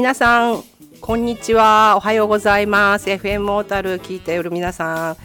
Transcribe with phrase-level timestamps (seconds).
[0.00, 0.64] 皆さん、
[1.00, 1.94] こんにちは。
[1.96, 3.10] おはようございます。
[3.10, 5.16] FM モータル聞いている皆さん、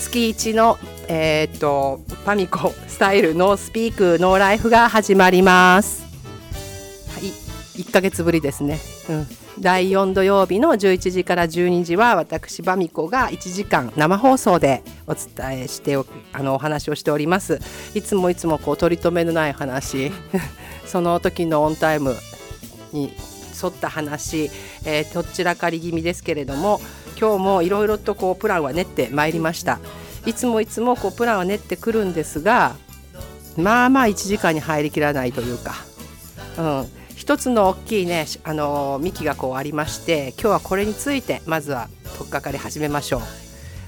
[0.00, 0.76] 月一の、
[1.08, 6.03] えーっと、パミコスタイルノースピークノーライフが始まります。
[7.14, 7.30] はい、
[7.80, 8.80] 1ヶ月ぶりですね。
[9.08, 9.26] うん。
[9.60, 17.60] 第4土曜日の11時から12時は私バミコが1時間生放送でお伝えしておあのお話をしております。
[17.94, 20.10] いつもいつもこう取り留めのない話。
[20.84, 22.16] その時のオンタイム
[22.92, 23.12] に
[23.62, 24.50] 沿った話、
[24.84, 26.80] えー、どちらかり気味ですけれども
[27.18, 29.78] 今日もいろいろとこうプランは練ってまいりました。
[30.26, 32.76] いつもいつもこうプランは練ってくるんですが
[33.56, 35.74] まあまあ1時間に入りきらないというか、
[36.58, 36.86] うん、
[37.24, 43.20] 一つの大きいねあの幹がこうありまして今日はこれについてまずは取っかかり始めましょう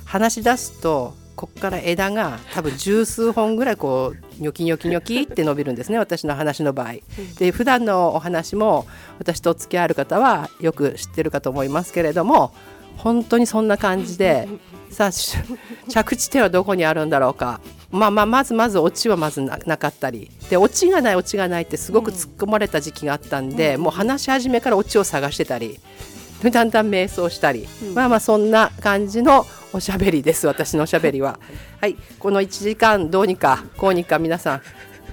[0.07, 6.95] 話し出すとこっから枝が多分十数本ぐらいこうニョキニョキニョキって伸びるんですね私の話の場合。
[7.39, 8.87] で普段のお話も
[9.19, 12.55] 私とお付き合いある方はよく知ってるかと思いますけれども
[12.97, 14.49] 本当にそんな感じで
[14.89, 15.11] さあ
[15.91, 20.31] 着地点はどこにあるんだろうか、まあ、まあまずまずオチはまずななかったり。
[20.51, 25.79] でオチがないオチがないってすごく突っ込まれた時期があったんで、もう話し始めからオチを探してたり。
[26.43, 31.39] でだんだん瞑想したり、まあまあそんな感じのおしゃべりです私のおしゃべりは。
[31.81, 34.63] はいこの1時間どうにかこうにか皆さん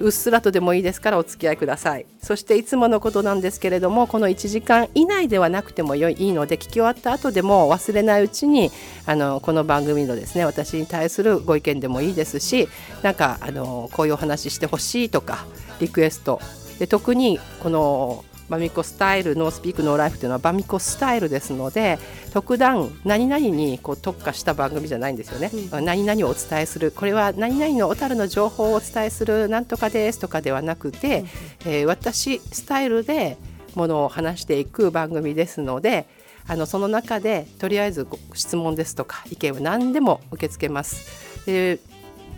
[0.00, 2.06] うっすらとでもいいですからお付き合いください。
[2.22, 8.70] そしていつものことなんですけれどもこの1時間以内ではなくてもいいので聞き終わった後でも忘れないうちに
[9.06, 12.68] あのこの番組のですね私に対するご意見でもいいですし
[13.02, 15.44] なんかあのこういうお話ししてほしいとか
[15.80, 16.40] リクエスト。
[16.78, 21.98] で特にこのバミコスタイルノースピークノーライフというのはバミコスタイルですので
[22.32, 26.90] 特段何々にこう特化した番組じゃないんですよね、何々をお伝えする。
[26.90, 29.48] これは何々の小樽の情報をお伝えする。
[29.48, 31.24] なんとかですとかではなくて、
[31.64, 33.36] えー私スタイルで
[33.74, 36.06] ものを話していく番組ですので
[36.46, 41.46] あのその中でとりあえずご質問ですとか意見は何でも受け付けます。
[41.46, 41.78] で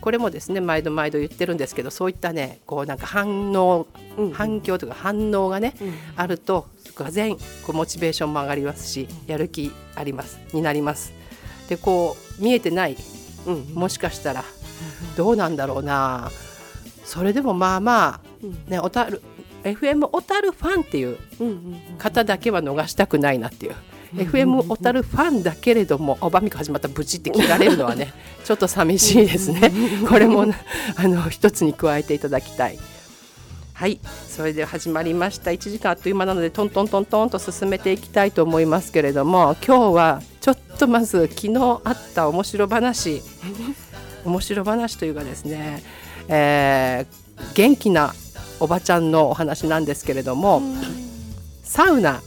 [0.07, 3.89] これもですね毎度毎度言ってるんですけどそういったねこうなんか反応、
[4.35, 5.75] 反響とか反応がね、
[6.15, 7.35] あるとがぜ
[7.67, 11.13] こうモチベーションも上がりますしやる気ありますになります。
[11.69, 12.97] でこう見えてない、
[13.75, 14.45] もしかしたら
[15.17, 16.31] どうなんだろうな。
[17.05, 18.21] それでもまあま
[18.69, 19.21] あ、ね、小樽
[19.65, 21.19] FM 小樽ファンっていう
[21.99, 23.75] 方だけは逃したくないなっていう。
[24.15, 28.13] FM 小樽ファンだけれども、おばみこ始まったらブチって切られるのはね、
[28.45, 29.73] ちょっと寂しいですね。
[30.09, 30.47] これも
[30.97, 32.79] あの一つに加えていただきたい。
[33.73, 35.51] はい、それで始まりました。
[35.51, 43.23] 1時間あっという間なのでトントントントンと進めていきたいと思いますけれども、今日はちょっとまず昨日あった面白話、
[44.25, 45.83] 面白話というかですね、
[46.29, 48.15] えー元気な
[48.61, 50.63] おばちゃんのお話なんですけれども、
[51.63, 52.23] サウナ、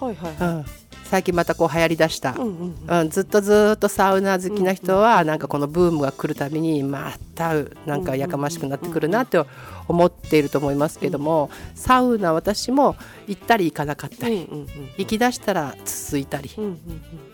[0.00, 0.36] はいはい。
[0.40, 0.64] うん、
[1.10, 7.54] 最近またこう流行りだした、うんうんうん、ずっとずっとサウナ好きな人はなんかこのブームが来るたびにまた
[7.86, 9.42] なんかやかましくなってくるなって
[9.88, 12.96] 思っていると思いますけどもサウナ私も
[13.26, 14.66] 行ったり行かなかったりうんうん
[14.98, 16.50] 行きだしたら続いたり。
[16.56, 16.78] うんうん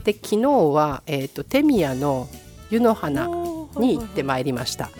[0.04, 2.28] で昨日は、えー、とテミヤの
[2.68, 4.90] 湯の花うんに行ってまいりました。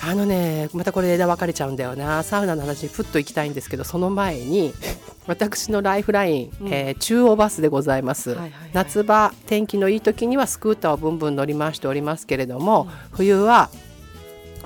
[0.00, 2.22] あのねまたこれ枝分かれちゃうんだよな。
[2.22, 4.72] サウナの話にふっと行きたいんですけどその前に
[5.26, 8.70] 私のライフライン、えー中央バスでございます、はいはいはい。
[8.72, 13.70] 夏場天気のいい時にはスクーターをブンブン乗り回しておりますけれども、冬は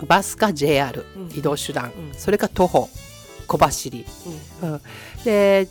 [0.06, 1.38] バスか JR うん。
[1.38, 1.92] 移動手段、うん。
[2.16, 2.88] それか徒歩
[3.46, 4.06] 小走り、
[4.62, 4.80] うん。
[5.24, 5.66] で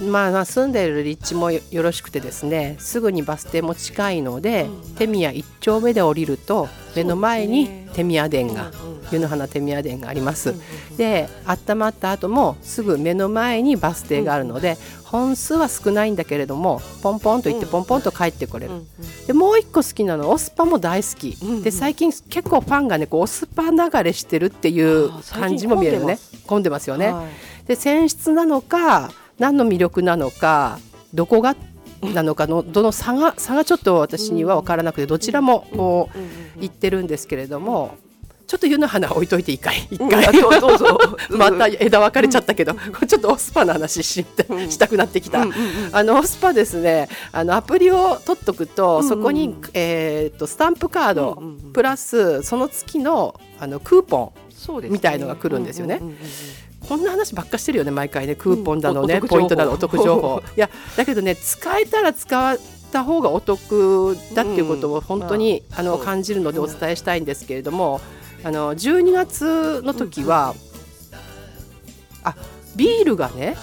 [0.00, 4.94] まあまあ住んでいる立地もよよろしくてですねすぐにバス停も近いので、うん。
[4.94, 8.72] 手宮一丁目で降りると目の前に手宮殿が、
[9.12, 10.54] 湯の花手宮殿があります。
[10.96, 17.70] で温まった後もすぐ目の前にバス停があるので、本数は少ないんだけれどもポンポンと行ってうん。
[17.70, 18.72] ポンポンと帰ってこれる、
[19.26, 27.26] でもう一個好きなのオスパも大好き、で最近結構ファンがねこうオスパ流れしてるっていう感じも見えるよね混んでますよね、はい。
[27.66, 30.78] で泉質なのか何の魅力なのか
[31.12, 31.54] どこが
[32.02, 37.96] なのかのどの差が差がちょっと私には分からなくてどちらもこうんうんう言ってるんですけれども
[38.46, 40.08] ちょっと湯の花置いといていいかい一うん。
[40.60, 40.98] どうぞ
[41.30, 44.70] また枝分かれちゃったけど、こ れちょっとオスパの話しうん。
[44.70, 45.40] したくなってきた。
[45.40, 45.90] うんうんうん。
[45.92, 49.02] あのオスパですねあのアプリを取っとくと、うん。
[49.02, 51.72] うんそこに、えー、とスタンプカード、うんうんうん。
[51.72, 55.98] プラスその月のあのクーポンみたいのが来るんですよね。
[56.00, 60.42] うんうんうんうんこんな話ばっかしてるよね毎回ねクーポンだのね、うんおポイントだのおお得得情報。
[60.56, 62.58] いやだけどね使えたら使っ
[62.92, 66.04] た方がお得だっていうことを本当に、あのそう。
[66.04, 68.00] 感じるのでお伝えしたいんですけれども、
[68.44, 70.54] あの12月の時は、
[72.22, 72.34] あ
[72.76, 73.56] ビールがね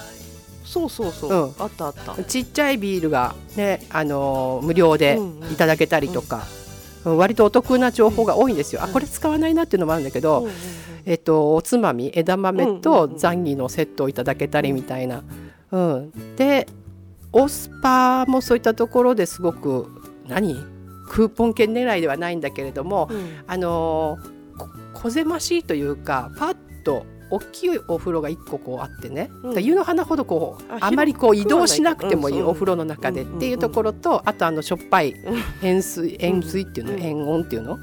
[0.65, 1.53] そうそうそう、うん。
[1.59, 2.23] あったあった。
[2.23, 5.51] ちっちゃいビールがね、あのー無料でうんうん。
[5.51, 6.45] いただけたりとか、
[7.05, 7.17] うん。
[7.17, 8.83] 割とお得な情報が多いんですよ。
[8.83, 15.23] あこれ使わないなっていうのもあるんだけど、うんうんうんえっと、おつまみ枝豆うんとザンギのセットをいただけたりみたいな。
[15.71, 16.67] うん、で
[17.31, 19.87] オスパもそういったところですごく
[20.27, 20.55] 何？
[21.09, 23.43] クーポン券狙いではないんだけれども、うん。
[23.45, 24.17] あの
[24.93, 29.63] 小狭しいというかパッと大きいお風呂が1個こうあってね、うん。
[29.63, 36.99] 湯の花ほどこうああまりこう移動しなくてもいい、お風呂の中でうんっていうところと、あとあのしょっぱいうん 塩水塩水っていうの、うん。
[37.01, 37.79] 塩温っていうの、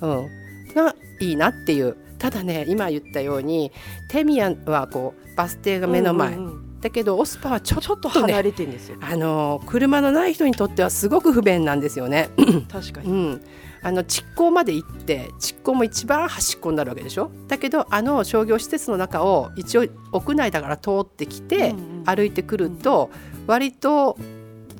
[0.00, 3.72] うん、がいいなっていうただね今言ったように
[4.08, 6.80] テミヤンはこうバス停が目の前、うんうんうん。
[6.80, 12.28] だけどオスパはちょっちょっととね離れてんですよ、あのー車のない人にとってはすごく不便なんですよね。
[12.70, 13.44] 確かに、うん、
[13.82, 17.30] あの築港まで行って築港も一番端っこになるわけでしょ？
[17.48, 22.04] だけどあの商業施設の中を一応屋内だから通ってきて、うんうん。
[22.04, 23.10] 歩いてくると
[23.46, 24.18] 割と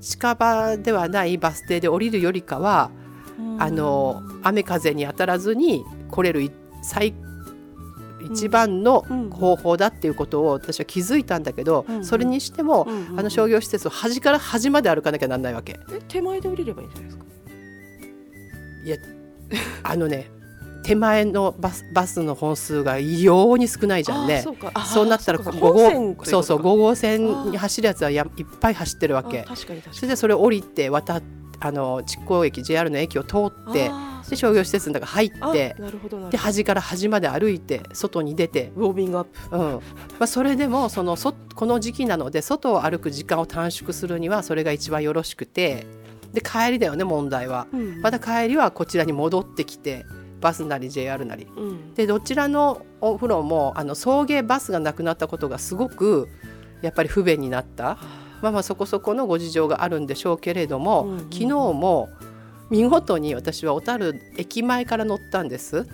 [0.02, 2.90] 近場ではないバス停で降りるよりかは、
[3.58, 6.50] あの雨風に当たらずに来れるい
[6.84, 7.14] 最
[8.32, 15.78] 一番のうん方法だっていうことを私は気づいたんだけど、うんうんそれにしても、うんうんあの商業施設を端から端まで歩かなきゃなんないわけ。
[15.92, 17.24] え手前で降りればいいんじゃないですか？
[18.86, 18.96] いや
[19.82, 20.30] あのね
[20.84, 24.42] 手前のバスバスの本数が異様に少ないじゃんね。
[24.42, 25.58] そうそうなったらそうか。
[25.58, 29.40] 5本線号そうそうといこ5号線に走るやつはやいっぱい走ってるわけ。
[29.40, 29.96] あ確かに確かに。
[29.96, 31.22] それでそれを降りて渡っ
[31.64, 33.90] あの筑後駅 JR の駅を通って
[34.28, 35.74] で商業施設の中入あって
[36.30, 39.56] で端から端まで歩いて外に出て、ウォーミングアップ。
[39.56, 39.60] うん。
[39.60, 39.80] ま
[40.20, 45.86] あ、それでもそのそこの時期なので外を歩く時間を短縮するにはそれが一番よろしくて
[46.32, 47.66] で帰りだよね問題は。
[47.72, 48.00] うん。
[48.02, 50.04] また帰りはこちらに戻ってきて
[50.40, 51.46] バスなり JR なり。
[51.56, 51.94] うん。
[51.94, 56.28] でどちらのお風呂もあの送迎バスがなくなったことがすごく
[56.82, 57.98] やっぱり不便になった
[58.44, 62.10] まあまあそこそこのご事情があるんでしょうけれども、うんうん昨日も
[62.70, 65.86] 見事に私は小樽駅前から乗ったんです、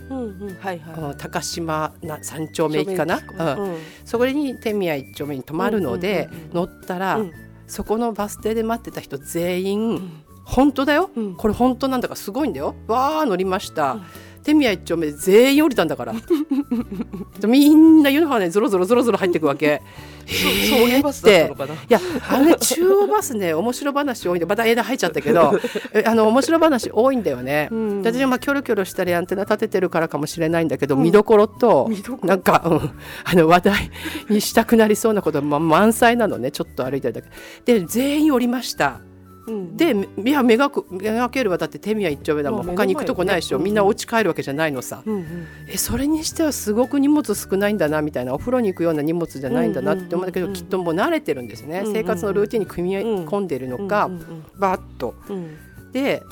[1.17, 3.19] 高島な三丁目駅かな、
[3.57, 3.63] うん。
[3.73, 3.77] うん。
[4.05, 7.31] そこに天宮一丁目に泊まるので、乗ったら、うん
[7.67, 11.35] そこのバス停で待ってた人全員、うん本当だよ、うん。
[11.35, 12.53] これ本当なんだからすごいん。
[12.53, 13.97] だよわー乗りました、
[14.41, 16.13] うん天宮一丁目で全員降りたんだから。
[17.47, 19.81] みんな湯の花にゾロゾロゾロゾロ入っていくわけ。
[20.25, 21.73] そう送迎バスだったのかな？
[21.73, 21.99] いや
[22.29, 25.59] あのね中央バスね 面白話多いんでまた枝入っちゃったけど。
[25.93, 28.01] えあの面白話多いんだよね、うん。
[28.01, 32.29] で私はまあキョロキョロしたりアンテナ立ててるからかもしれないんだけど、見どころと見どころ。
[32.29, 32.91] なんか、うん、
[33.23, 33.91] あの話題
[34.29, 36.51] にしたくなりそうなこと、まあ、満載なのね。
[36.51, 37.29] ちょっと歩いてるだけ。
[37.65, 39.01] で全員降りました
[39.47, 39.95] うんで
[40.25, 42.65] いやめがくめがけるはだって手宮一丁目だもん。
[42.65, 45.25] まあ他に行くとこないでしょ、みんなお家帰るわけじゃないのさ、うんうん
[45.67, 50.57] えそれにしてはすごく荷物少ないんだなみたいなお風呂に行くような荷物じゃないんだなって思うんだけど、うんうん。
[50.57, 55.15] うんきっともう慣れてるんですね、うんうん生活のルーティンに組み込んでいるのか、うんうんバッと。
[55.29, 55.57] うん。
[55.91, 56.23] で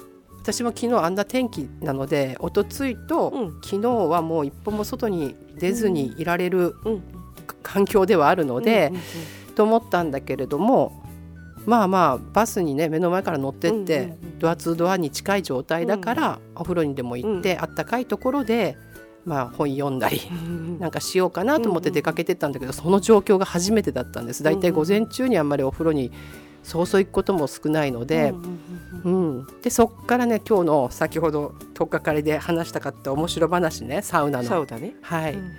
[0.41, 3.53] 私も昨日あんな天気なので一昨日と、うん。
[3.61, 7.03] 昨日はもう一歩も外に出ずにいられるうん。
[7.63, 8.91] 環境ではあるので、
[9.56, 10.98] と思ったんだけれども
[11.69, 18.76] まあまあバスにね目の前から乗ってって、ドアツードアに近い状態だから、お風呂にでも行って、あったかいところで、
[19.23, 20.19] まあ、本読んだり。
[20.31, 24.42] うんなんかしようかなと思って出かけてったんだけど、その状況が初めてだったんです。
[24.42, 26.11] だいたい午前中にあんまりお風呂に
[26.64, 28.33] そうそう行くことも少ないので、
[29.04, 34.44] うんでそっからね今日の先ほど取っかかりで話したかった面白話ねサウナの。
[34.44, 34.95] うんサウナね。
[35.02, 35.33] はい。
[35.35, 35.52] うん。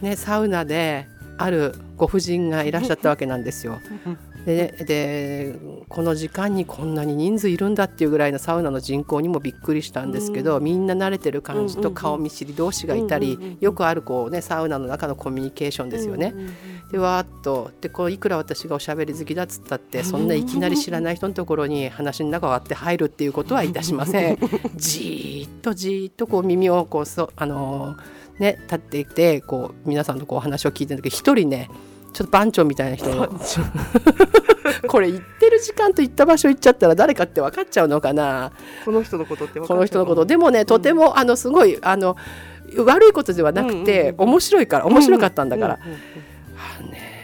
[0.00, 1.06] ね、サウナで
[1.38, 3.78] あるご婦人がいらっしゃったわけなんですよ。
[4.44, 5.58] でで
[5.88, 16.32] この時間にこんなに人数いるんだっていうぐらいのサウナの人口にもびっくりしたんですけど、みんな慣れてる感じうんうんうんと顔見知り同士がいたり、うんうんうんよくあるこう、ね、サウナの中のコミュニケーションですよね。
[16.34, 16.54] うんうんうん。
[16.92, 17.70] でわーっと。
[17.80, 24.38] でこういくら私がおしゃべり好きだっつったってそんないきなり知らない人のところに話の中を割って入るっていうことはいたしません。
[24.76, 31.70] じーっとじーっとこう耳をこうそあのーね立っていてこう皆さんのこう話を聞いてるんだけど一人ね
[32.14, 33.28] ちょっと番長みたいな人の
[34.88, 38.52] これ行ってる時間と行った場所行っちゃったら誰かって分かっちゃうのかな。
[38.84, 40.24] この人のことってこの人のこと。
[40.24, 42.16] ででもねとても、あのすごいあの
[42.78, 47.14] 悪いことではなくて、うんうんうん面白いから面白かったんだから、うんうんね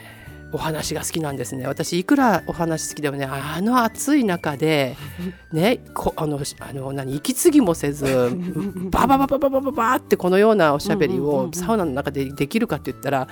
[0.53, 1.67] お話が好きなんですね。
[1.67, 4.97] 私いくらお話好きでもねあの暑い中で
[5.53, 8.05] ねこあのあの何息継ぎもせず
[8.91, 13.29] ババババババババってこのようなおしゃべりうんうんうんうんをサウナの中でできるかって言ったら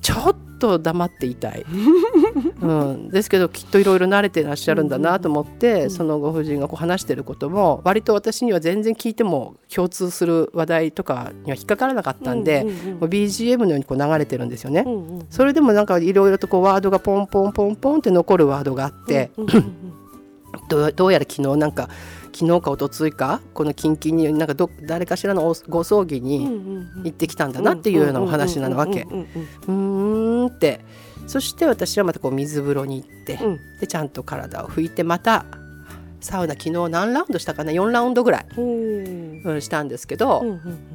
[0.00, 1.64] ちょっと黙っていたい、
[2.60, 12.64] うん、ですけどきっといろいろ慣れてらっしゃるんだなと思って、そのご婦人がこう話してることも割と私には全然聞いても共通する話題とかには引っかからなかったんで、
[13.00, 14.84] もう BGM のようにこう流れてるんですよね。
[14.86, 19.30] うんうんそれでもなんかいろいろとこうワードがポンポンポンポンって残るワードがあって、
[20.68, 21.72] どうやら昨日なん。
[21.72, 21.88] か
[22.32, 27.02] 昨日か一昨日かこの近々になんかど誰かしらのおご葬儀うんにうん。
[27.04, 29.06] 行ってきたんだなっていうようなお話なわけ。
[29.66, 30.80] うんって。
[31.26, 33.58] そして私はまたこう水風呂に行って、うん。
[33.80, 35.44] でちゃんと体を拭いてまた
[36.20, 38.46] サウナ昨日何ラウンドしたかな？4ラウンドぐらい、
[39.60, 40.88] したんですけど、うんうん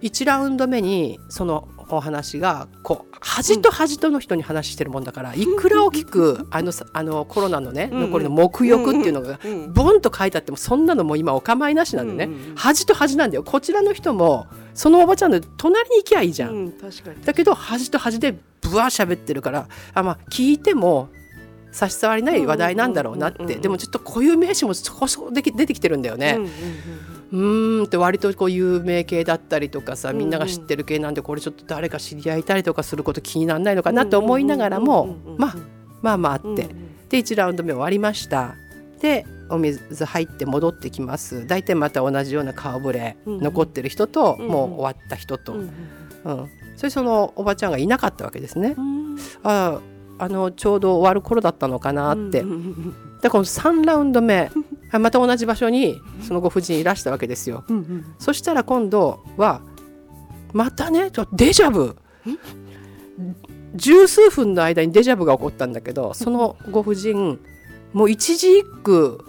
[0.00, 13.42] 1ラウンド目にそのお話がこう端と端との人に話してるもんだから、いくら大きくあのさあのコロナのね残りの沐浴っていうのがうんボンと書いてあってもそんなのもう今お構いなしなんでね、端と端なんだよ。
[13.42, 17.22] こちらの人もそのおばちゃんの隣に行きゃいいじゃん、うん確かに。
[17.24, 21.08] だけど端と端でブワー喋ってるからあまあ聞いても
[21.72, 23.56] 差し障りない話題なんだろうなって。
[23.56, 26.34] でもちょっと固有名詞もそこそこでき出てきてるんだよね。
[26.36, 35.54] うんうんうんうーんって割とこう有名系だったりとかさみんなが知ってる系なんでこれちょっと誰か知り合いたりとかすること気にならないのかなと思いながらもまあ
[36.02, 36.68] まあまああって、
[37.08, 38.54] で1ラウンド目終わりました。
[39.00, 41.46] でお水入って戻ってきます。
[41.46, 45.70] 大体また同じような顔ぶれ、残ってる人と、もう終わった人と、うん
[46.24, 46.48] うん。
[46.76, 48.74] それそのおばちゃんがいなかったわけですね。
[48.78, 49.16] うん。
[49.42, 49.80] あ
[50.18, 54.50] あのちょうど終わる頃だったのかなって、うんうんでこの3ラウンド目あ
[54.98, 57.64] また同じ場所にそのご婦人いらしたわけですよ。
[57.68, 58.14] うんうん。
[58.18, 59.60] そしたら今度は
[60.52, 61.96] またねちょデジャブ。
[63.74, 67.38] 十数分の間にデジャブが起こったんだけどそのご婦人
[67.92, 69.24] もう一字一句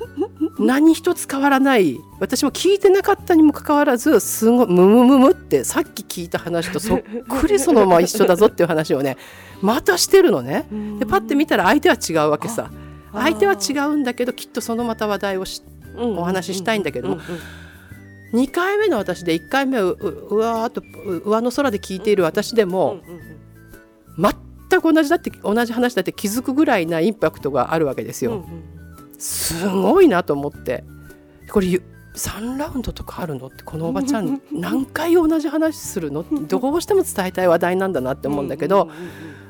[0.58, 1.98] 何一つ変わらない。
[2.18, 9.18] 私も聞いてなかったにもかかわらずすごいムムムムってさっき聞いた話とそっくりそのまま一緒だぞっていう話をね
[9.60, 10.66] またしてるのね。
[10.72, 10.98] うん。
[10.98, 12.70] でパッて見たら相手は違うわけさ。
[12.70, 12.85] あ
[13.16, 15.62] 相手は違うんだけどきっとそのまた話題をし
[15.96, 18.44] お話ししたいんだけどもうんうん。
[18.44, 19.94] 2回目の私で1回目うう
[20.34, 23.36] うわーっとう上の空で聞いている私でもうんうん
[24.68, 28.32] 全く同じだって同じ話だって気づくぐらいなインパクトがあるわけですよ。
[28.32, 28.76] うんうん
[29.18, 30.84] すごいなと思って。
[31.50, 31.82] これゆ
[32.16, 36.22] 3ラウンドとかあるのってこのおばちゃん 何回同じ話するの？
[36.22, 38.90] どうしても伝えたい話題なんだなって思うんだけど、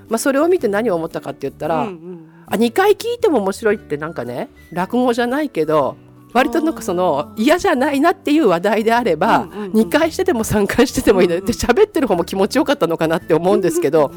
[0.09, 5.97] まあ、それを見て何を思ったかって言ったら、うんうんあ2回聞いても面白いってなんかね落語じゃないけど
[6.33, 9.73] 割となんかその嫌じゃないなっていう話題であれば、うんうんうん。
[9.73, 14.13] 2回してても3回しててもいいので喋ってる方も気持ちよかったのかなって思うんですけど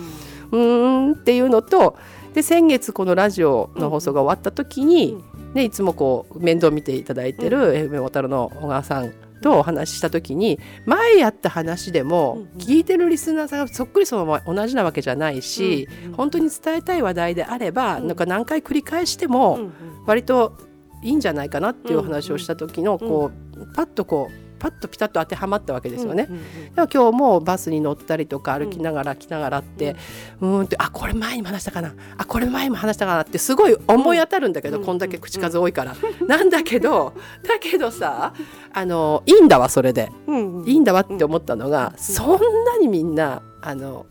[0.52, 1.98] うーんっていうのと
[2.34, 18.08] で先月このラジオの放送が終わった時に、ね、いつもこう面倒見ていただいてる FM 小樽の小川さんとお話しした時に前やった話でも聞いてるリスナーさんがそっくりそのまま同じなわけじゃないし、本当に伝えたい話題であれば、うん。
[18.08, 19.74] なんか何回繰り返してうんもうん。
[20.06, 20.58] 割と
[21.02, 23.00] いいんじゃないかなっていうお話をした時のうん。
[23.00, 26.28] こうパッとこうパッとピタッと当てはまったわけですよね。
[26.30, 26.42] うんうん
[26.76, 29.96] でも今日もバスに乗ったりとか歩きながら来ながらって、
[30.42, 31.94] うーんってあこれ前にも話したかな。
[32.18, 34.86] あこれ前にも話したかなってすごい思い当たるんだけど、うん。
[34.86, 35.96] こんだけ口数多いから、
[36.28, 37.14] なんだけど
[37.48, 38.34] だけどさ
[38.74, 40.12] あのいいんだわそれで。
[40.28, 44.06] うんうんいいんだわって思ったのが、そんなにみんなあの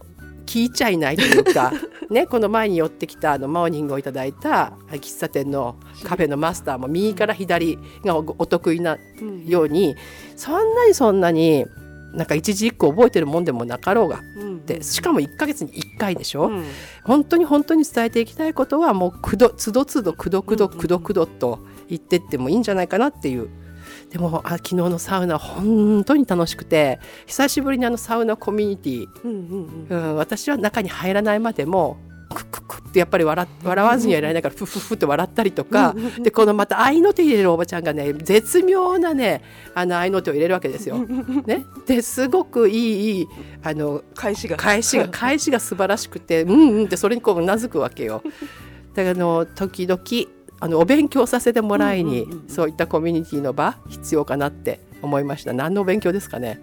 [0.48, 1.74] 聞いちゃいないというか、
[2.08, 9.46] ね、この前に寄ってきたあのモーニングをいただいた喫茶店のカフェのマスターも右から左がおお得意なうん。
[9.46, 9.94] ように
[10.36, 11.66] そんなにそんなに
[12.14, 14.64] なんか一字一句覚えてるもんでもなかろうがうん。
[14.64, 16.64] でしかも1ヶ月に1回でしょ、うん。
[17.04, 21.58] 本当に本当に伝えていきたいことはもうくどつどつどくどくどくどくどと
[21.90, 23.50] 言ってってもいいんじゃないかなっていう
[24.10, 31.98] でもあ昨日のサウナ本当に楽しくて久しぶりにあのサウナコミュニティ、うんうんうん、私は中に入らないまでも
[32.28, 39.42] クックックッってやっぱり笑っ笑わずにはいられないからフッフッフって笑ったりとかでこのまた合いの手入れるおばちゃんがね絶妙なね
[39.74, 40.98] あの合いの手を入れるわけですよ。
[41.46, 43.26] ね、ですごくいい
[43.62, 44.56] あの返しが。
[44.56, 48.22] 返しが返しが素晴らしくてうんうんってそれにこううなずくわけよ。
[48.94, 50.00] だからあの時々
[50.60, 55.52] あのお勉強させてもらいに、そういったコミュニティの場必要かなって思いました。
[55.52, 56.60] 何のお勉強ですかね？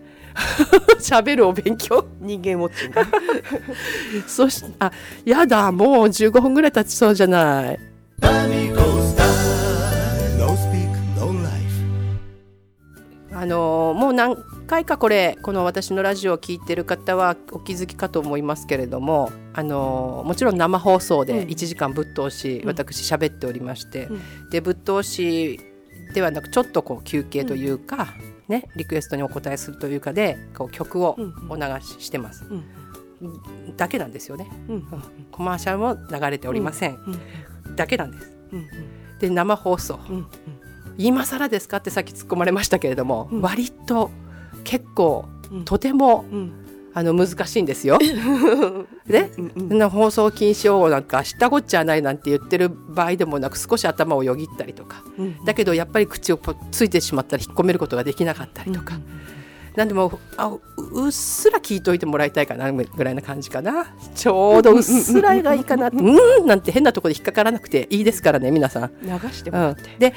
[0.99, 2.05] 喋るお勉強？
[2.19, 2.99] 人間ウォッチング
[4.27, 4.91] そしあ
[5.23, 7.79] やだもう15分ぐらい経ちそうじゃない。
[13.45, 21.27] あのもう何回かこれこの私のラジオを聞いてる方はお気づきかと思いますけれどもあのもちろん生放送うん。
[21.27, 22.67] で1時間ぶっ通し、うん。
[22.67, 24.49] 私喋っておりまして、うん。
[24.49, 25.59] でぶっ通し
[26.15, 28.15] ではなくちょっとこう休憩というか、
[28.47, 31.33] ね、リクエストにお答えするというかでこう曲をうん。
[31.47, 32.45] お流ししてます。
[32.49, 33.77] うん。
[33.77, 34.49] だけなんですよね。
[34.67, 34.87] うん。
[35.31, 36.95] コマーシャルも流れておりません、
[37.65, 37.75] うん。
[37.75, 38.35] だけなんです。
[38.53, 38.65] うん。
[39.19, 39.99] で生放送。
[40.09, 40.27] うん
[40.97, 41.77] 今更ですか？
[41.77, 43.41] ってさっき突っ込まれましたけれども、うん。
[43.41, 44.11] 割と
[44.63, 45.65] 結構うん。
[45.65, 46.51] とてもうん。
[46.97, 47.97] あの難しいんですよ。
[49.05, 55.03] ねうんうん放送禁止用語なんか知ったこっちゃないなんて言ってる場合でもなく少し頭をよぎったりとか。
[55.19, 58.97] うんだけどやっぱり口をぽついてしまったり引っ込めることができなかったりとか、
[59.75, 63.87] なんでもあううっすら聞いといてもらいたいかなぐらいな感じかな。
[64.15, 66.45] ちょうどうっすらがいいかなうん。
[66.45, 68.91] なんて変なところで引っかからなくていいですからね皆さん。
[69.01, 70.13] 流してもうんらって、、で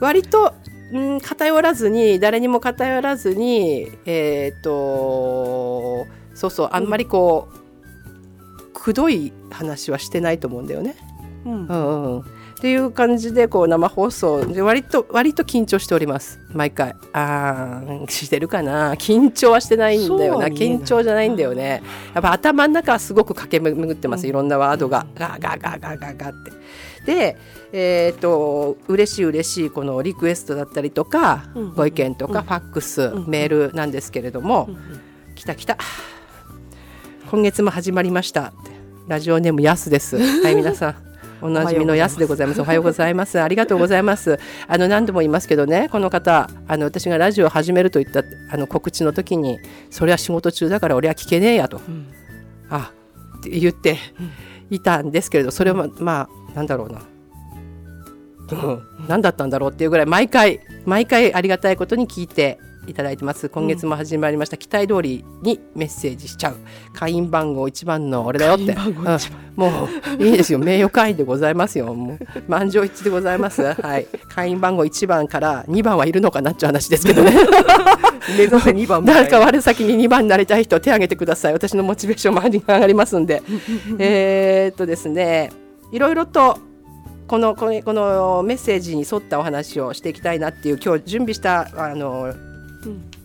[0.00, 0.54] 割と、
[0.92, 10.96] うん、偏らずに誰にも偏らずにえっ、とそうそうあんまりこう、くどい話はしてないと思うんだよね。
[11.44, 12.24] うんうんうん、
[12.58, 16.40] っていう感じでこう生放送で割と割と緊張しております。
[16.52, 16.96] 毎回。
[17.12, 18.94] あーしてるかな。
[18.94, 20.48] 緊張はしてないんだよな。
[20.48, 21.82] 緊張じゃないんだよね。
[22.14, 24.30] やっぱ頭の中はすごく駆け巡ってます、うん。
[24.30, 25.06] いろんなワードが。
[25.14, 26.52] ガーガーガーガーガーガーって。
[27.06, 27.36] で
[27.72, 31.74] えー、と嬉しい嬉しいこのリクエストだったりとか、うん。
[31.74, 32.44] ご意見とか、うん。
[32.44, 33.28] ファックス、うん。
[33.28, 34.68] メールなんですけれども、
[35.36, 35.78] 来た来た。
[37.30, 38.52] 今月も始まりました
[39.06, 40.18] ラジオネームやすです。
[40.42, 41.07] はい皆さん
[41.40, 42.60] おなじみのやすでございます。
[42.60, 43.40] おはようございます。
[43.40, 44.38] ありがとうございます。
[44.66, 45.88] あの何度も言いますけどね。
[45.90, 49.58] この方あの私がラジオを始めるといったあの告知の時に
[49.90, 51.78] それは仕事中だから俺は聞けねえやと。
[51.78, 52.06] うん。
[52.70, 52.92] あ
[53.38, 53.98] って言って
[54.70, 57.02] いたんですけれどそれはまあなんだろうな。
[58.50, 63.48] うん、何だったんだろうっていうぐらい毎回毎回ありがたいことに聞いていただいてます。
[63.48, 66.56] 今月も始まりました、期待通りにメッセージしちゃう。
[66.94, 68.72] 会員番号一番の俺だよって。
[68.72, 69.18] うん。
[69.56, 70.58] もういいですよ。
[70.58, 71.94] 名誉会員でございますよ。
[71.94, 72.18] もう。
[72.48, 73.62] 満場一致でございます。
[73.62, 74.06] はい。
[74.28, 77.32] 会員番号一番から二番はいるのかなっていう話ですけどね。
[78.36, 81.52] 目指せ2番誰か我先に2番になりたい人手挙げてください。
[81.52, 83.42] 私のモチベーションも上がりますんで。
[83.98, 85.50] えーっとですね。
[85.92, 86.58] いろいろと
[87.28, 92.34] このこのこのメッセージに沿ったお話をしていきたいなっていう今日準備したあの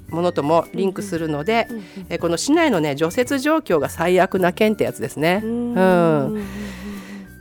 [0.10, 1.68] ものともリンクするので、
[2.10, 5.42] えこの市内のね除雪状況が最悪な県ってやつですね。
[5.44, 6.44] うんうん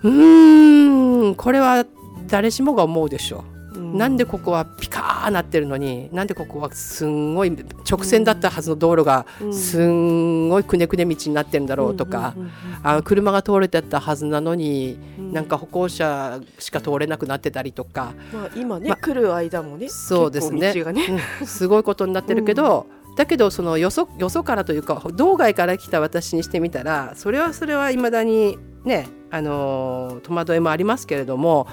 [0.02, 1.86] うーんこれは
[2.26, 3.96] 誰しもが思うでしょう。
[3.96, 7.56] なんでここはピカーなってるのになんでここはすんごい
[7.88, 9.54] 直線だったはずの道路がうん。
[9.54, 12.34] すんごいくねくね道になってるんだろうとか、
[12.82, 15.32] あの車が通れてたはずなのに、うん。
[15.32, 20.72] なんか歩行者しか通れなくなってたりとか、まあ今ね、ま来る間もねそうですね。
[20.72, 21.22] 結構道がね。
[21.40, 21.46] うん。
[21.46, 31.66] すごいことになってるけど、だけどそのよそよそからというか道外から来た私にしてみたらそれはそれはいまだにねあのー戸惑いもありますけれども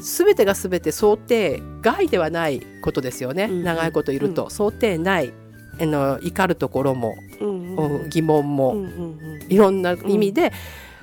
[0.00, 5.32] 全てが全て想定外ではないことですよね、うん長いこといると、う想定内
[5.80, 8.02] あの怒るところも、うんうん。
[8.02, 9.52] うん疑問も、うんうんうん。
[9.52, 10.52] いろんな意味で、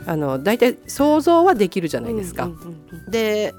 [0.06, 2.46] あの大体想像はできるじゃないですか。
[2.46, 2.60] うんうん
[2.92, 3.54] うんで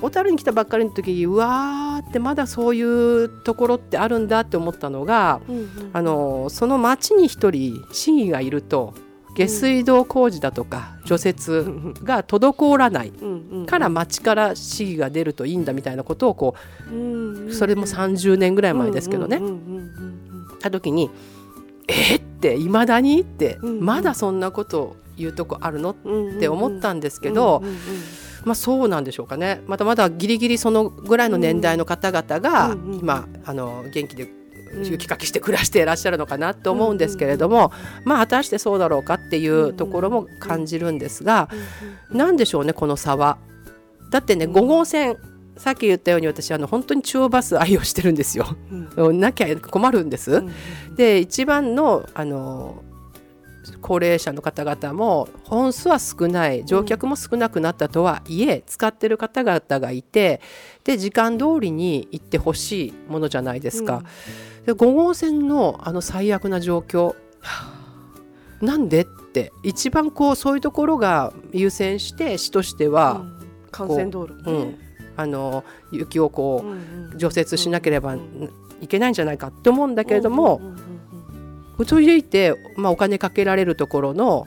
[0.00, 8.92] 小樽に来たばっかりの時にうわーってまだそういうところってあるんだって思ったのがうんうんあのその町に一人市議がいると
[9.36, 11.36] 下水道工事だとか除雪
[12.04, 13.12] が滞らない
[13.66, 16.54] から町から市議が出るといいんだみたいなことをこ
[16.90, 19.40] うそれも30年ぐらい前ですけどね。
[20.60, 21.10] た時に
[21.88, 25.90] 「えっ?」っていまだにってうんまだそんなことを言うとこあるの？
[25.90, 25.94] っ
[26.40, 27.62] て思ったんですけど
[28.44, 29.60] まあそうなんでしょうかね。
[29.66, 34.35] またまだギリギリそのぐらいの年代の方々が今あの元気でうん
[34.84, 36.98] 雪かきして暮らしていらっしゃるのかなと思うん。
[36.98, 37.72] ですけれども
[38.04, 40.98] まあ果たしてそうだろうかっていうところも感じるん。
[40.98, 41.48] ですが
[42.10, 43.38] 何でしょうねこの差は。
[44.10, 45.16] だってね5号線
[45.56, 48.14] さっき言ったように私あの本当に中央バス愛用してるん。
[48.14, 48.46] ですよ。
[48.96, 49.20] うん。
[49.20, 50.10] なきゃ困るん。
[50.10, 50.32] です。
[50.32, 50.94] うん。
[50.96, 52.82] で一番のあの
[53.80, 60.40] 高齢者の方々も本数は少ない乗客も少なくなったとはいえ、使ってる方々がいて
[60.84, 64.02] で時間通りに行ってほしいものじゃないですか。
[64.66, 67.14] で5号線のあの最悪な状況。
[68.60, 73.86] なんでって一番こうそういうところが優先して市としては、うん。
[73.86, 74.68] 幹線道路うん。
[74.70, 74.78] ね
[75.18, 78.50] あの雪をこうんううん除雪しなければうん
[78.82, 80.60] いけないんじゃないかって思うんだけれども、
[81.86, 84.46] それでいて、まあ、お金かけられるところの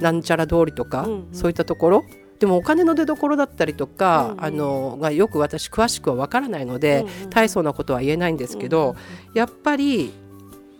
[0.00, 1.28] なんちゃら通りとか、うんうん。
[1.32, 2.04] そういったところ
[2.38, 4.44] でもお金の出所だったりとか、うんうん。
[4.44, 7.30] あのがよく私詳しくは分からないので、うんうん。
[7.30, 8.96] 大層なことは言えないんですけど、うん
[9.34, 10.12] やっぱり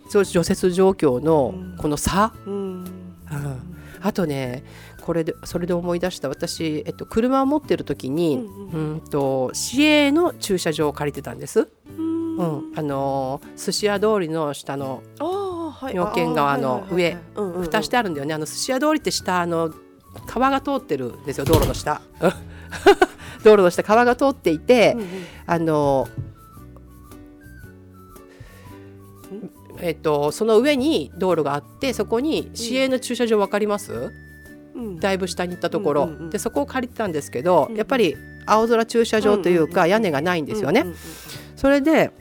[0.09, 1.77] そう除雪状況のうん。
[1.77, 2.33] この差、
[4.01, 4.65] あとね
[5.03, 6.29] これでそれで思い出した。
[6.29, 8.97] 私、えっと、車を持ってる時に、ううん。
[8.97, 11.69] んと市営の駐車場を借りてたんです。
[11.99, 12.37] うん。
[12.37, 15.03] うん、あの寿司屋通りの下の
[15.93, 17.17] 妙見川の上。
[17.35, 18.35] 蓋してあるんだよね。
[18.35, 19.75] あの寿司屋通りって下あの
[20.27, 22.01] 川が通ってるんですよ道路の下。
[23.45, 25.09] 道路の下川が通っていて、うんうん。
[25.47, 26.09] あの
[29.81, 34.13] えっとその上に道路があってそこに市営の駐車場わかります、
[34.75, 34.97] うん。
[34.99, 38.17] だいぶ下に行ったところ、うんうんうんでそこを借りてたんですけど、うんやっぱり
[38.47, 40.99] 青空駐車場といううんうんうんか屋根がないんですよね、うんうんうん
[41.59, 42.13] それで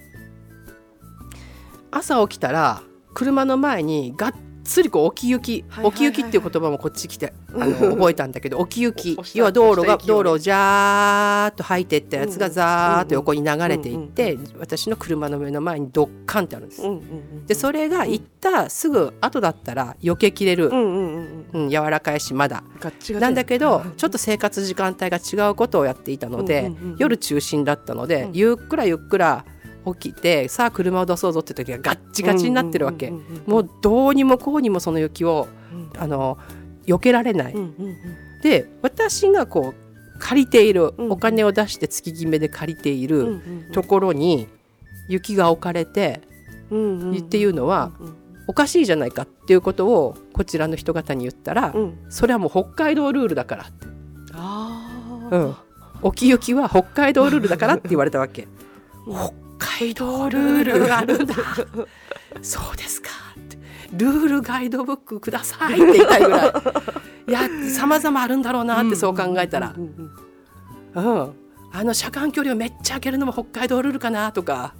[1.92, 2.82] 朝起きたら
[3.14, 4.34] 車の前にがっ
[4.68, 16.82] つりこう沖行き、沖行きっていう言葉もこっち来てあの覚えたんだけど 沖行き要は道路が道路をジャーっと入っていったやつがザーっと横に流れていって、う私の車の目の前にドッカンってあるんです。
[17.48, 22.64] でそれが行ったすぐ後だったら避けきれる、うん柔らかいしまだ
[23.20, 29.46] なんだけどちょっと生活時間帯が違うことをやっていたので、夜中心だったので、うんゆっくらゆっくら
[29.96, 33.12] 起きてさあ車を出そうぞって時がガッチガチになってるわけ、
[33.46, 36.02] もうどうにもこうにもその雪をうん。
[36.02, 36.38] あの
[36.86, 37.56] 避けられない、
[38.42, 43.72] で私がこう借りている、うんお金を出して月決めで借りていうんるうん。
[43.74, 44.48] ところに
[45.08, 46.22] 雪が置かれて
[46.68, 46.70] っ
[47.24, 48.16] ていうのはうん
[48.50, 51.98] おかしいじゃないかっていうことをこちらの人方に言ったら、うん。
[52.10, 53.64] それはもう北海道ルールだから。
[53.64, 53.88] って
[54.34, 55.48] あー。
[55.48, 55.56] うん、
[56.02, 58.48] 沖行きは北海道ルールだからって言われたわけ。
[59.06, 61.36] 北海道ルールがあるんだ。
[62.42, 63.58] そうですかって。
[63.94, 66.54] ルールガイドブックくださいって言いたいぐらい。
[67.28, 69.80] いや、様々あるんだろうなってそう考えたらう。
[69.80, 70.12] ん
[70.96, 71.34] うんうん。
[71.74, 74.74] あの車間距離をめっちゃ開けるのも北海道ルールかなとか。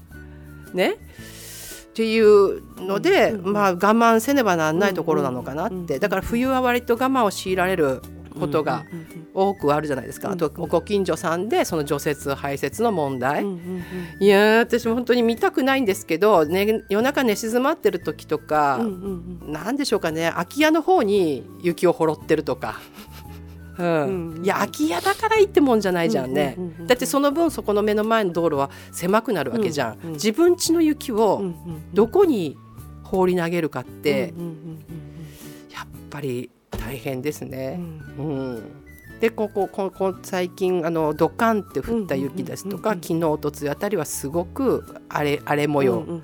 [0.74, 0.92] ね。
[0.92, 6.00] っていうので、うんうんまあ我慢せねばならないところなのかなっうんうんて。
[6.00, 8.02] だから冬は割と我慢を強いられる
[8.38, 8.86] ことが
[9.34, 10.32] 多くあるじゃないですか。
[10.32, 13.46] あとご近所さんでその除雪排雪の問題。
[14.20, 19.52] いやー私も本当に見たくないんですけど、ね、夜中寝静まってる時とか、うんうんうん。
[19.52, 20.32] なんでしょうかね。
[20.34, 22.80] 空き家の方に雪を掘ろってるとか、
[23.78, 23.86] うん。
[23.86, 31.44] うんうんいや空き家だからいいってもんじゃないじゃんね、だってその分そこの目の前の道路は狭くなるわけじゃん、うんうん自分家の雪を
[31.94, 32.58] どこに
[33.04, 34.34] 放り投げるかって、
[35.74, 37.76] やっぱり大変ですうんうね。
[37.78, 38.02] ん。
[38.18, 38.24] う
[38.60, 38.64] ん。
[39.20, 46.22] でここここ最近あのドカンって降った雪ですとか、昨日おとついあたりはすごく荒れ荒れ模様、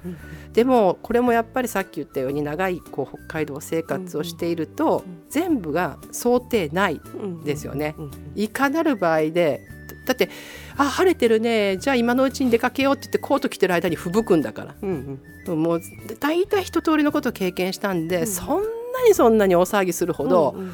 [0.53, 7.95] でもこれもやっぱりさっき言ったように長いこう北海道生活をしていると、全部が想定内うんですよね。
[8.35, 9.61] いかなる場合で
[10.05, 10.29] だって
[10.77, 11.77] 「あ晴れてるね。
[11.77, 14.75] じゃあ今のうちに出かけよう」って言ってコート着てる間に吹雪くんだから。
[14.81, 15.63] うんうん。
[15.63, 15.81] もう
[16.19, 18.27] 大体一通りのことを経験したんで、うん。
[18.27, 20.73] そんなにそんなに大騒ぎするほど、うんうんうん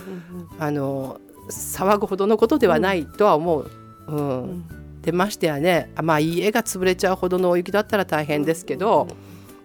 [0.60, 3.72] あの騒ぐほどのことではないとは思う。
[4.08, 4.44] うん。
[4.44, 4.64] うん。
[5.02, 5.92] でましてやね。
[5.96, 9.08] あまあ家が潰れちゃうほどの大雪だったら大変ですけど、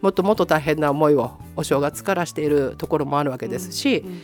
[0.04, 4.20] もっともっと大変な思いをお正月からしているところもあるわけですし、うんうん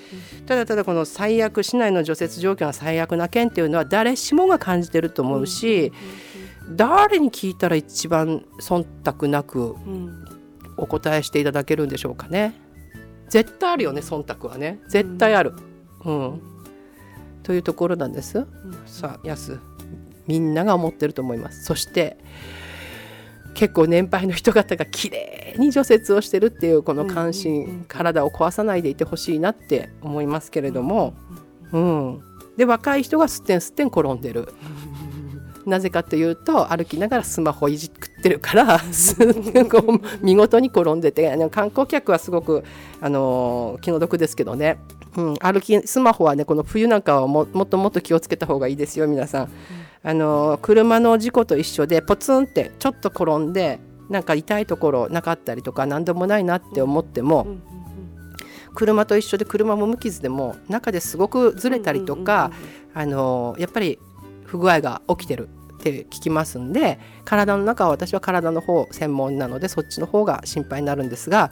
[0.46, 5.92] ただただこの最悪市内の除雪状況が最悪な県っていうのは誰しもが感じてると思うし、
[6.74, 10.24] 誰に聞いたら一番忖度なくうんうん
[10.76, 12.54] お答えしていただけるんでしょうかね。
[13.28, 15.54] 絶対あるよね忖度はね絶対ある。
[16.04, 16.42] うん
[17.44, 18.44] というところなんです。
[18.86, 19.58] さあやす
[20.26, 21.64] みんなが思ってると思います。
[21.64, 22.18] そして
[23.54, 31.14] 結構年配の人方が綺麗に除雪をしてるっていうこの関心、体を壊さないでいてほしいなって思いますけれども、
[31.72, 32.22] うん
[32.56, 34.52] で若い人がすってんすってん転んでる。
[35.66, 38.80] なぜかというと歩きながらスマホいじくってるから
[40.22, 42.64] 見事に転んでて観光客はすごく、
[43.00, 44.78] あのー気の毒ですけどね、
[45.16, 49.48] うん、歩きスマホはねこの冬なんかはももっともっと気をつけた方がいいですよ皆さん。
[50.02, 57.46] あのー車の事故と一緒でポツンってちょっと転んでなんか痛いところなかったりとか何でもないなって思っても、
[58.74, 62.50] 車と一緒で車も無傷でも中ですごくずれたりとか、
[62.92, 63.98] あのやっぱり
[64.44, 65.48] 不具合が起きてる
[65.80, 71.50] って聞きますんで体の中は私は体の方専門なのでそっちの方が心配になるんですが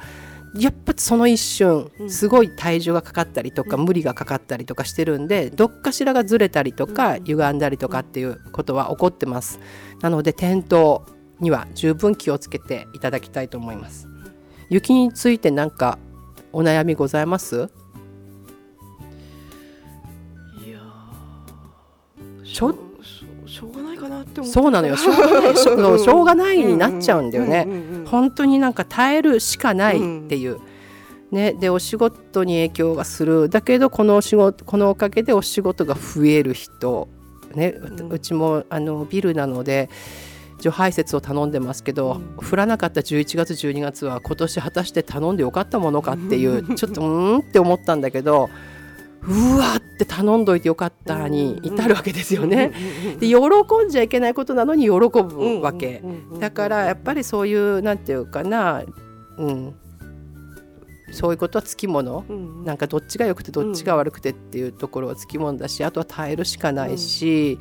[0.54, 9.60] やっぱその一瞬うんすごい体重がかかったりとか、無理がかかったりとかしてるんでどっかしらがずれたりとか、うん歪んだりとかっていうことは起こってます。
[10.00, 11.02] なので転倒
[11.40, 14.08] には十分気をつけていただきたいと思います。
[14.70, 15.98] 雪について何か
[16.52, 17.56] お悩みございます？
[17.56, 17.60] い
[20.70, 22.87] やーしょし
[24.40, 24.96] って思そうなのよ。
[24.96, 27.64] しょうが ないしょうがないになっちゃうんだよね。
[27.66, 30.58] うんうんうんうん本当になんか耐えるしかないっていう、
[31.30, 33.50] ね、でお仕事に影響がする。
[33.50, 37.08] だけどこのお仕事このおかげでお仕事が増える人、
[37.54, 37.74] ね
[38.10, 39.90] うちもあのビルなので
[40.60, 42.20] 除排雪を頼んでますけど、
[42.50, 48.48] 降らなかった11月12月は今年果たして頼んでよかったものかっていうちょっとうーんって思ったんだけど
[49.22, 52.72] うわって頼んどいてよかったに至るわけですよね。
[53.20, 53.36] で喜
[53.86, 56.02] んじゃいけないことなのに喜ぶわけ。
[56.40, 58.84] だからやっぱりそういうなんていうかな、
[59.36, 59.74] うん、
[61.10, 62.24] そういうことはつきもの、
[62.64, 67.58] なんかどっちが良くてどっちが悪くてっていうところはつきものだしあとは耐えるしかないし、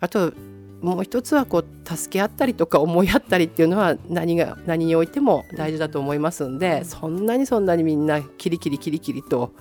[0.00, 0.32] あと
[0.80, 9.52] もう一つはこう助け合ったりとか思い合ったりっていうのは何が何においても大事だと思いますんで、そんなにそんなにみんなキリキリキリキリと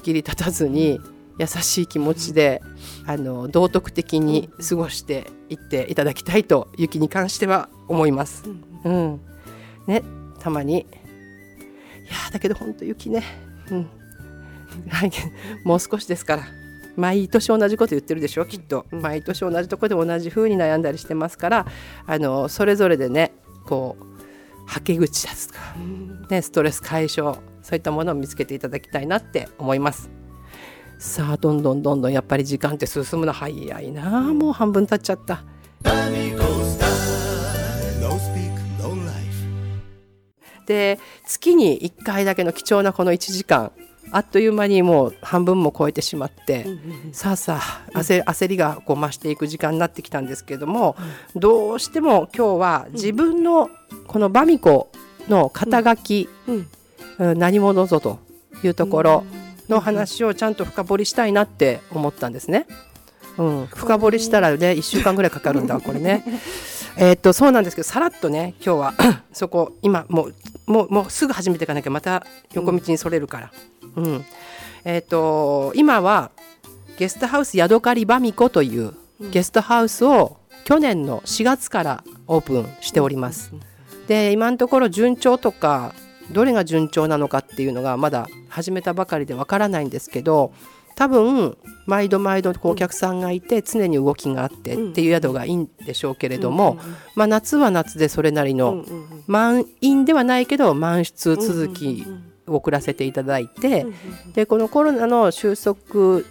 [0.00, 1.00] 切り立たずに
[1.38, 2.60] 優しい気持ちで
[3.06, 8.44] あの道徳的に過ごしていっていただきたいと雪に関しては思います。
[8.84, 9.20] うん、
[9.86, 10.02] ね
[10.38, 10.80] たまに。
[10.80, 10.86] い
[12.12, 13.22] やーだけど本当雪ね、
[13.70, 13.88] うん、
[15.64, 16.42] もう少しですから。
[16.96, 21.66] 毎年同じこと言ってるでしょきっと、毎年同じとこで同じ風に悩んだりしてますから
[22.04, 23.32] あのそれぞれでね
[23.64, 24.04] こう
[24.66, 25.60] はけ口ですとか、
[26.28, 30.10] ね、ストレス解消そういったものを見つけていただきたいなって思います。
[30.98, 35.42] さあどんどんどんどんやっぱり時間って進むの早いなもう半分経っちゃった。
[40.66, 43.72] で月に1回だけの貴重なこの1時間
[44.12, 46.66] あっという間にもう半分も超えてしまって、
[47.12, 47.60] さあさ
[47.94, 50.96] あ焦焦りがこう増していく時間になってきたんですけれども、
[51.34, 53.70] どうしても今日は自分の
[54.06, 54.90] このバミコ
[55.28, 56.68] の肩書き、うん
[57.20, 58.18] 何者ぞと
[58.64, 59.24] いうところ
[59.68, 62.66] の話をちゃんと深掘りしたいなって思ったんですね。
[63.38, 66.24] うん、深掘りしたらね1週間ぐらいかかるんだこれね。
[66.96, 68.94] えーっとそうなんですけどさらっとね今日は
[69.32, 70.34] そこ今もう
[70.66, 73.52] もうもうすぐ始めていかなきゃまた横道にそれるから。
[73.96, 74.24] うん
[74.84, 76.30] えーっと今は
[76.98, 78.92] ゲストハウスヤドカリバミコという
[79.30, 83.52] ゲストハウスを去年の4月からオープンしております。
[84.06, 85.94] で今のところ順調とか
[86.32, 90.52] どれが順調なのかっていうのがまだ始めたばかりでわからないんですけど
[90.96, 96.78] 多分毎度毎度お客さんがいて常に動きがあってっていう宿がいいんでしょうけれども、
[97.14, 98.84] まあ、夏は夏でそれなりの
[99.26, 102.04] 満員ではないけど満室続き
[102.46, 103.86] を送らせていただいて
[104.34, 106.22] でこのコロナの収束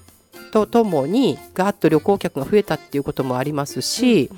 [0.52, 4.30] とともにガーッと旅行客が増えたっていうこともありますし、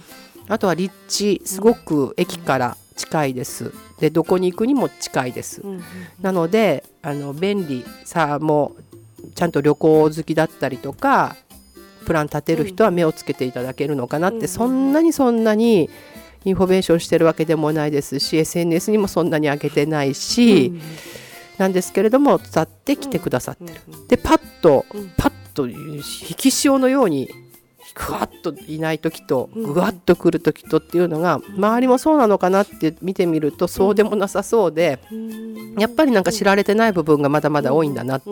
[0.47, 5.61] あとは立地すごく駅から近いですでどこに行くにも近いです、
[6.21, 8.75] なのであの便利さも
[9.35, 11.37] ちゃんと旅行好きだったりとか
[12.05, 15.89] プラン立てる人は目をつけていただけるのかなって、そんなにそんなに
[16.43, 20.73] インフォメーションしてるわけでもないですし SNS にもそんなに上げてないし、
[21.59, 23.79] なんですけれども伝ってきてくださってる。
[24.07, 24.85] でパッと
[25.15, 26.01] パッと引
[26.35, 27.29] き潮のように
[27.93, 34.99] ぐわっといない時とぐわっと来る時とっていうのが周りもそうなのかなって見てみるとそうでもなさそうで
[35.77, 38.30] やっぱりなんか知られてない部分がまだまだ多いんだなって。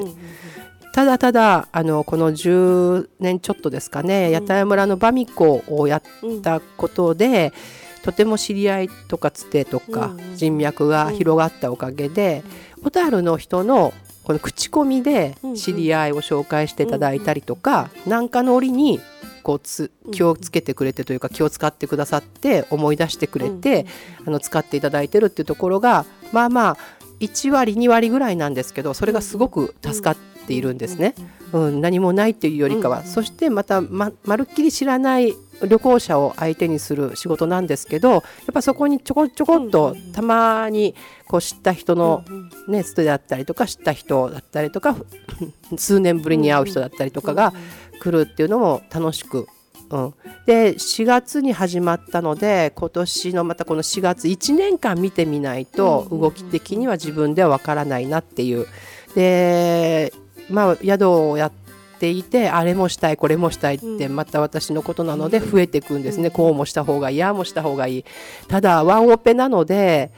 [0.91, 6.01] ただただあのこの10年ちょっとですかね屋台村のバミコをやっ
[6.41, 7.53] たことで
[8.01, 12.43] とても知り合いとかつてとか人脈が広がったおかげで
[12.83, 13.93] 小樽の人の
[14.23, 18.99] この口コミで知り合いを紹介していただいたりとか何かの折に
[19.39, 23.85] こうつ気をつけてくれてというか気を使ってくださって思い出してくれて
[24.25, 26.77] あの使っていただいてるっていうところがまあまあ
[27.19, 31.15] 1割2割ぐらいなんですけどそれがすごく助かっているんですね。
[31.51, 35.33] うん、何もないというよりかは、そしてまたままるっきり知らない
[35.67, 38.21] 旅行者を相手にする仕事なんですけどやっ
[38.53, 40.95] ぱそこにちょこちょこっとたまに
[41.27, 42.23] こう知った人の、
[42.67, 44.95] ね、ストだったりとか知った人だったりとか
[45.77, 47.53] 数年ぶりに会う人だったりとかが
[47.99, 49.47] 来るっていうのも楽しく。
[49.91, 50.13] うん、
[50.45, 58.67] で4月に始まったので今年のまたこの4月1年間見てみないと動き的には自分ではわからないなっていう。
[59.15, 60.13] で
[60.49, 61.51] まあ宿をやっ
[61.99, 68.05] ていてあれもしたいこれもしたいってまた私のことなので増えていくんですね、こうもした方がいいああもした方がいい。
[68.47, 70.11] ただワンオペなので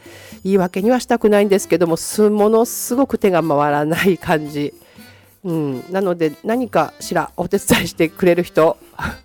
[0.44, 4.74] 言い訳にはしたくないんですけどもすものすごく手が回らない感じ。
[5.44, 8.76] うん、なので何かしらお手伝いしてくれる人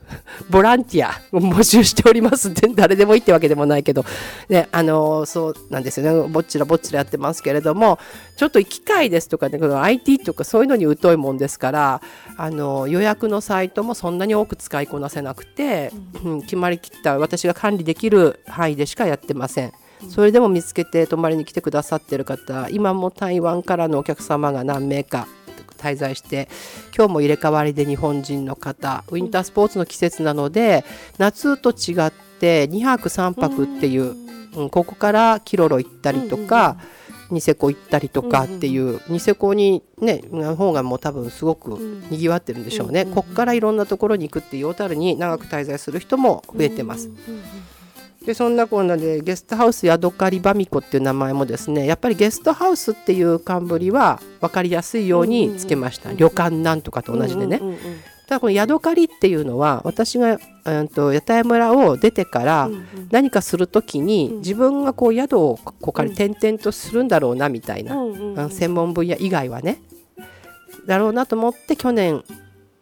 [0.49, 4.03] ボランティアを募集しておりますって誰でもいいってわけでもないけど、
[4.49, 6.29] ね、あのそうなんですよね。
[6.29, 7.99] ぼっちらぼっちらやってますけれども
[8.35, 12.01] ちょっと機械ですとか、ね、この IT とかそういうのに疎いもんですから
[12.35, 15.91] あの予約のサイトもそんなに多く使いこなせなくて、
[16.23, 19.73] うん、決まりきった私が管理できる範囲でしかやってません。
[20.09, 25.27] それでも見つけて泊まりに来てくださってる方今も台湾からのお客様が何名か
[25.77, 26.49] 滞在して
[26.95, 30.83] 今日も入れ替わりで日本人の方ウィンタースポーツの季節なので
[31.17, 34.15] 夏と違っって2泊3泊っていう、
[34.55, 36.77] うん、ここからキロロ行ったりとか、
[37.31, 41.71] ニセコ行ったりとかっていう、ニセコにねの方がもう多分すごく
[42.09, 47.09] にぎわってるんでしょうね、こっからいろんなところに行くっていう小樽に長く滞在する人も増えてます。
[48.27, 57.61] でそんなこんなでゲストハウスヤドカリバミコっていう名前もですねやっぱりゲストハウスっていう冠は分かりやすいようにつけました、旅館なんとかと同じでね、
[58.27, 62.69] ただこのヤドカリっていうのは私が、うん、と屋台村を出てから
[63.11, 67.95] 何かする時に自分がこう宿をこう借り転々とするんだろうなみたいな、
[68.35, 69.81] あ専門分野以外はね。
[70.85, 72.25] だろうなと思って去年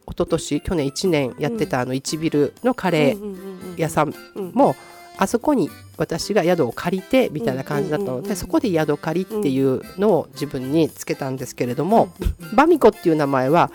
[0.08, 4.14] 一昨年去年1年やってたあの1ビルのカレー屋さん
[4.54, 4.76] も
[5.18, 12.10] あそこに私が宿を借りてみたいな感じだったのでそこで宿借りっていうのを自分につけたんですけれども
[12.54, 13.72] バミコっていう名前は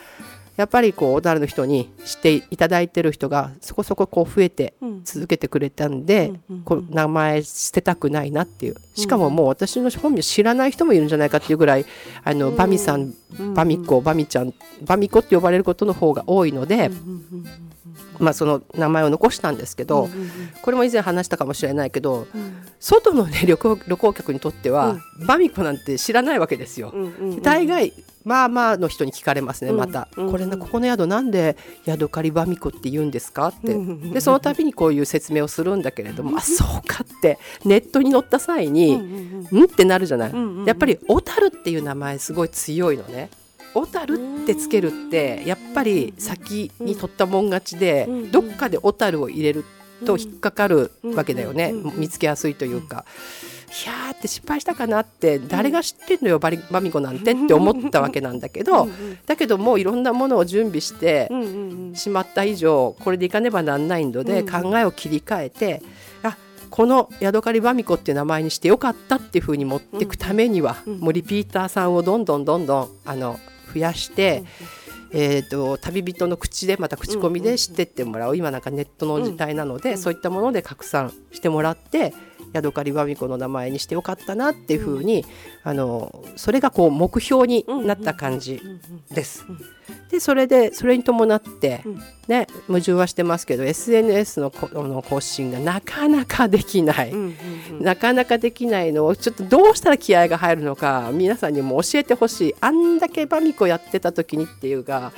[0.61, 4.75] やっぱりこう小樽の人に知っていただいてる人がそこそここう増えて
[5.05, 6.33] 続けてくれたんで、
[6.67, 8.77] こう名前捨てたくないなっていう。
[8.95, 11.87] しかももう私の本名知らない人もいるんじゃないかっていうぐらい
[12.25, 13.15] あの、バミさん
[13.55, 16.91] バミコバミちゃんバミコって呼ばれることの方が多いので、
[18.19, 20.09] まあ、その名前を残したんですけど、
[20.63, 22.27] これも以前話したかもしれないけど、
[22.79, 26.93] 外の、ね、旅行旅行客にとっては、バミコなんて知らないわけですよ。
[27.43, 27.93] 大概
[28.25, 33.75] まあまあの人に聞かれますねまた、これなここの宿なんで宿狩りバミコって言うんですかって
[34.13, 38.95] でその度にこういう説明をするんだけれども、あそうかってネットに載った際に、
[39.51, 40.33] うんってなるじゃない、
[40.67, 43.31] やっぱり小樽っていう名前すごい強いのね。
[43.75, 49.65] 小樽ってつけるってやっぱり先に取ったもん勝ちで、どっかで小樽を入れる
[50.05, 53.05] と引っかかるわけだよね、見つけやすいというか。
[53.71, 58.89] いやーって失敗したかなって誰が知ってんのよバリバミコなんてって思ったわけなんだけど。
[59.27, 61.31] だけどもういろんなものを準備して
[61.95, 65.83] しまった以上これでいかねばなんないので考えを切り替えて
[66.25, 66.37] あ
[66.69, 73.39] このヤドカリバミコっていう名前にしてよかったっていうふうに持っていくためにはもうリピーターさんをどんどんどんどんあの
[73.73, 74.45] 増やして。
[75.13, 82.15] えーと、旅人の口でまた口コミで知ってってもらう、今なんかネットの時代なので、そういったもので拡散してもらって
[82.53, 85.25] ヤドカリバミコの名前にしてよかったなっていうふうに、
[85.63, 88.61] あのそれがこう目標になった感じ
[89.11, 89.45] です。
[90.11, 91.85] でそれでそれに伴って、
[92.27, 97.13] ね、矛盾はしてますけど SNS のの更新がなかなかできない、
[97.81, 102.55] なかなかできないのをちょっとどうしたら気合が入るのか皆さんにも教えてほしい。
[102.61, 105.13] あんだけバミコやってた時にっていうか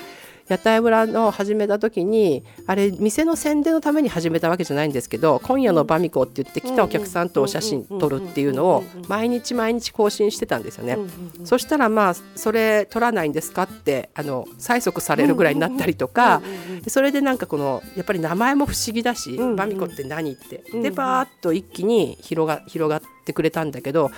[0.48, 10.98] 屋台村の始めた時にあれ店の宣伝のために始めたわけじゃないんですけど今夜のバミコって言って来たお客さんとお写真撮るっていうのを毎日毎日更新してたんですよね。
[11.44, 16.42] そしたらまあそれ撮らないんですかってあの催促されるぐらいになったりとか
[16.88, 24.10] それでなんかこのやっぱり名前も不思議だしバミコって何ってでバーッと一気に広が広がってくれたんだけど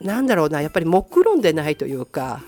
[0.00, 2.42] なんだろうなやっぱり目論でないというか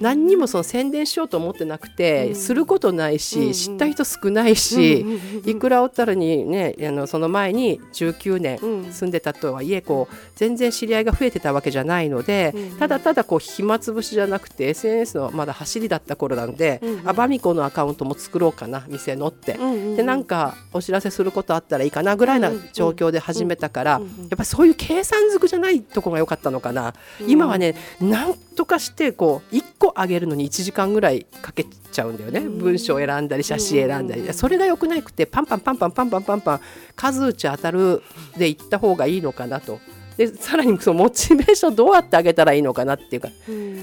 [0.00, 5.04] 何にもその宣伝しようと思ってなくて、うん、することないし、うん、知った人少ないし、
[5.42, 8.58] うん、いくら小樽にねあのその前に19年
[8.92, 19.58] 住んでたとはいえこう全然知り合いが増えてたわけじゃないので、ただただこう暇つぶしじゃなくて SNS のまだ走りだった頃なんで、あバミコのアカウントも作ろうかな店のって、
[19.96, 24.00] でなんかお知らせすることあったらいいかなぐらいな状況で始めたから、や
[24.34, 26.94] っぱそういう計算づくじゃないとこが良かったのかな。
[27.26, 36.60] 今はねなんとかしてこう1個上げるのに1時間ぐらいかけちゃうんだよね、文章を選んだり写真選んだり、それがよくなくてパンパンパンパンパンパンパンパン
[36.96, 38.02] 数打ち当たる
[38.36, 39.80] でいった方がいいのかなと。
[40.16, 43.28] でさらにそのモチベーションどうやってあげたらいいのかなっていうか、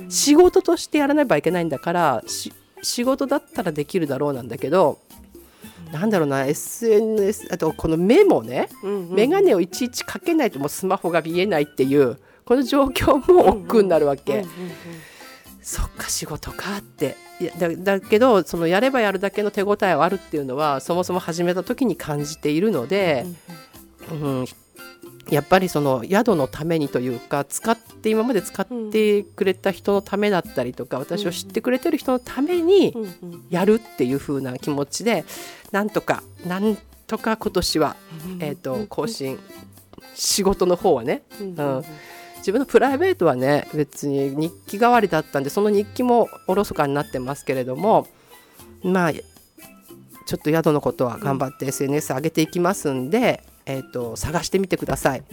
[0.10, 2.24] 仕事としてやらなきゃいけないんだから
[2.84, 5.00] 仕事だったらできるだろうなんだけど
[5.92, 14.46] なんだろうな SNS あとこの目もね、眼鏡をいちいちかけないともうスマホが見えないっていうこの状況も億劫になるわけ。
[15.68, 17.18] そっか仕事かって。
[17.42, 23.28] いやだだけどそのやればやるだけの手応えはあるっていうのはそもそも始めた時に感じているので、
[24.10, 24.46] うん、
[25.30, 32.96] やっぱりその宿のためにというか使って今まで使ってくれた人のためだったりとか私を知ってくれてる人のために
[33.50, 35.26] やるっていう風な気持ちで
[35.72, 37.96] なんとかなんとか今年は、
[38.40, 39.38] えーと更新。
[40.14, 41.84] 仕事の方はね、うん
[42.38, 48.08] 自分のプライベートはね別に日記代わりだったんでその日記もおろそかになってますけれども
[48.84, 49.14] まあ
[50.28, 55.24] ちょっと宿のことは頑張って SNS 上げていきますんで、えーと、探してみてください。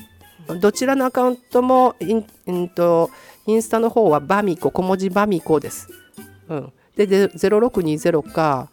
[0.61, 3.11] どちらのアカウントもイン,、うんと、
[3.47, 5.89] インスタの方はバミコ小文字バミコです。
[6.49, 8.71] うん、でで0620か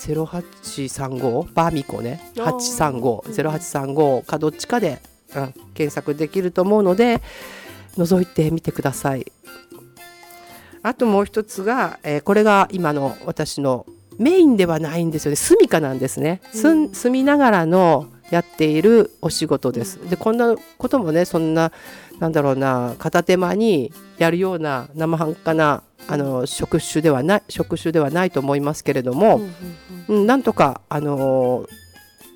[0.00, 2.32] 0835バーミコね。
[2.38, 5.02] あー8350835かどっちかで、
[5.34, 7.20] うん、検索できると思うので
[7.96, 9.30] 覗いてみてください。
[10.82, 13.84] あともう一つが、えーこれが今の私の
[14.18, 15.36] メインではないんですよね。
[15.36, 16.92] 住みかなんですね、すん。
[16.92, 19.98] 住みながらのやっているお仕事です。
[20.08, 21.72] でこんなこともねそんな
[22.18, 29.40] なんだろうな片手間にやるような生半可なあの職種ではない職種ではないと思いますけれども、
[30.08, 31.87] うん、なんとか、あのー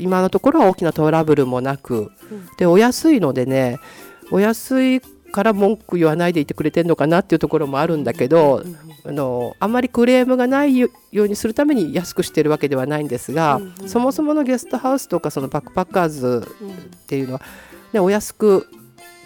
[0.03, 2.11] 今のところは大きなトラブルもなく、
[2.59, 3.79] でお安いのでね
[4.31, 8.63] お安いから文句言わないでいてくれてるのかなっていうところもあるんだけど、
[9.05, 16.47] あのあんまりクレームがないよようにするために安くしてるわけではないんですが、そもそものゲストハウスとかそのバックパッカーズ
[17.05, 17.43] っていうのは、
[17.93, 18.67] ね、お安く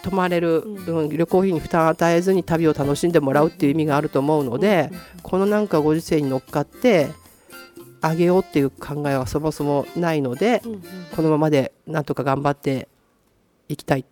[0.02, 1.08] 泊まれる、うん。
[1.08, 7.08] 旅行費に負担を与えずに旅を楽しんでもらうっていう意味があると思うので、このなんかご時世に乗っかって
[8.06, 10.62] あげようっていう考えはそもそもないので、
[11.14, 12.88] このままでなんとか頑張って
[13.68, 14.04] いきたい。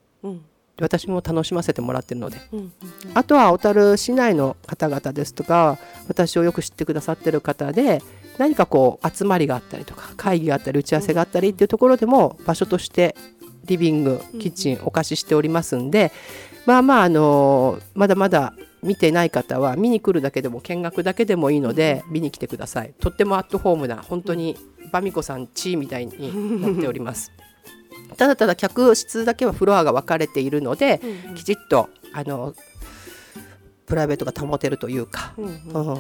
[0.81, 2.39] 私も楽しませてもらってるので、
[3.15, 5.79] あとは小樽市内の方々ですとか
[6.09, 8.03] 私をよく知ってくださってる方で
[8.39, 13.15] 何かこう集まりがあったりとか会議があったり打ち合わせがあったりっていうところでも場所として
[13.67, 16.11] リビングキッチンお貸ししておりますんで、
[16.67, 18.55] まあまああのまだまだ
[18.85, 22.95] 見てない方は見に来るだけでも見学だけでもいいので見に来てください。
[23.01, 24.57] とってもアットホームな本当に
[24.93, 27.33] バミコさんチーみたいになっております。
[28.17, 31.01] ただただ客室だけはフロアが分かれているので、
[31.35, 32.55] きちっとあの
[33.87, 35.99] プライベートが保てるというか、うん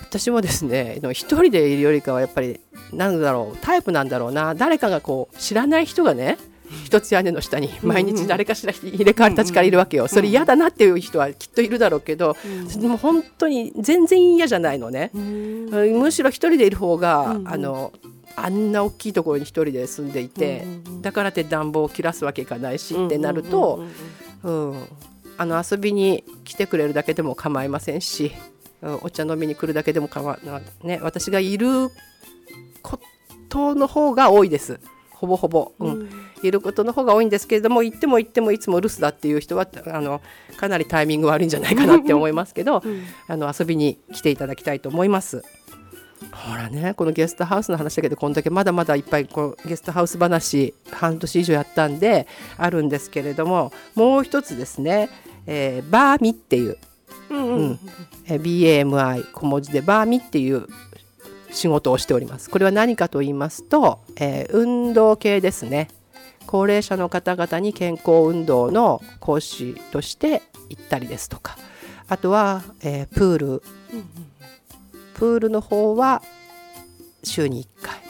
[0.00, 2.60] 私もですね一人でいるよりかはやっぱり
[2.92, 4.54] なんだろうタイプなんだろうな。
[4.54, 6.36] 誰かがこう知らない人がね
[6.84, 12.36] 一つ屋根の下に毎日誰かしら入れ替わり立ちからいるわけよ、それ嫌だなっていう人はきっといるだろうけど、
[12.78, 17.92] でも本当に全然嫌じゃないのね、むしろ一人でいる方が、あの
[18.36, 20.66] あんな大きいところに一人で住んでいて、
[21.02, 23.84] だからって暖房を切らすわけいかないしってなると、
[24.42, 24.86] うん、
[25.36, 28.54] あの遊びに来てくれるだけでも構いませんし、うん
[29.00, 30.38] お茶飲みに来るだけでも構わ
[30.82, 31.88] ね私がいる
[32.82, 33.00] こ
[33.48, 34.78] との方が多いです
[35.26, 36.10] ほぼほぼ、うん。
[36.42, 40.20] いることの方が多いんですけれども行っても行ってもいつも留守だっていう人はあの
[40.58, 42.82] かなりタイミング悪いんじゃないかなって思いますけど、
[43.28, 45.42] あの遊びに来ていただきたいと思います。
[46.32, 55.10] ほらねこのゲストハウスの話だけでこんだけまだまだいっぱいこうゲストハウス話半年以上やったんであるんですけれどももう一つですね、
[55.46, 56.78] えーバーミっていう、
[57.30, 57.78] うん
[58.26, 60.66] えー BAMI 小文字でバーミっていう
[61.54, 62.50] 仕事をしております。
[62.50, 65.88] これは何かと言いますと、えー運動系ですね。
[66.46, 71.56] 高齢者の方々に健康運動の講師として行ったりですとか。
[72.08, 73.62] あとは、えープール。
[75.14, 76.22] プールの方は
[77.22, 78.00] 週に1回、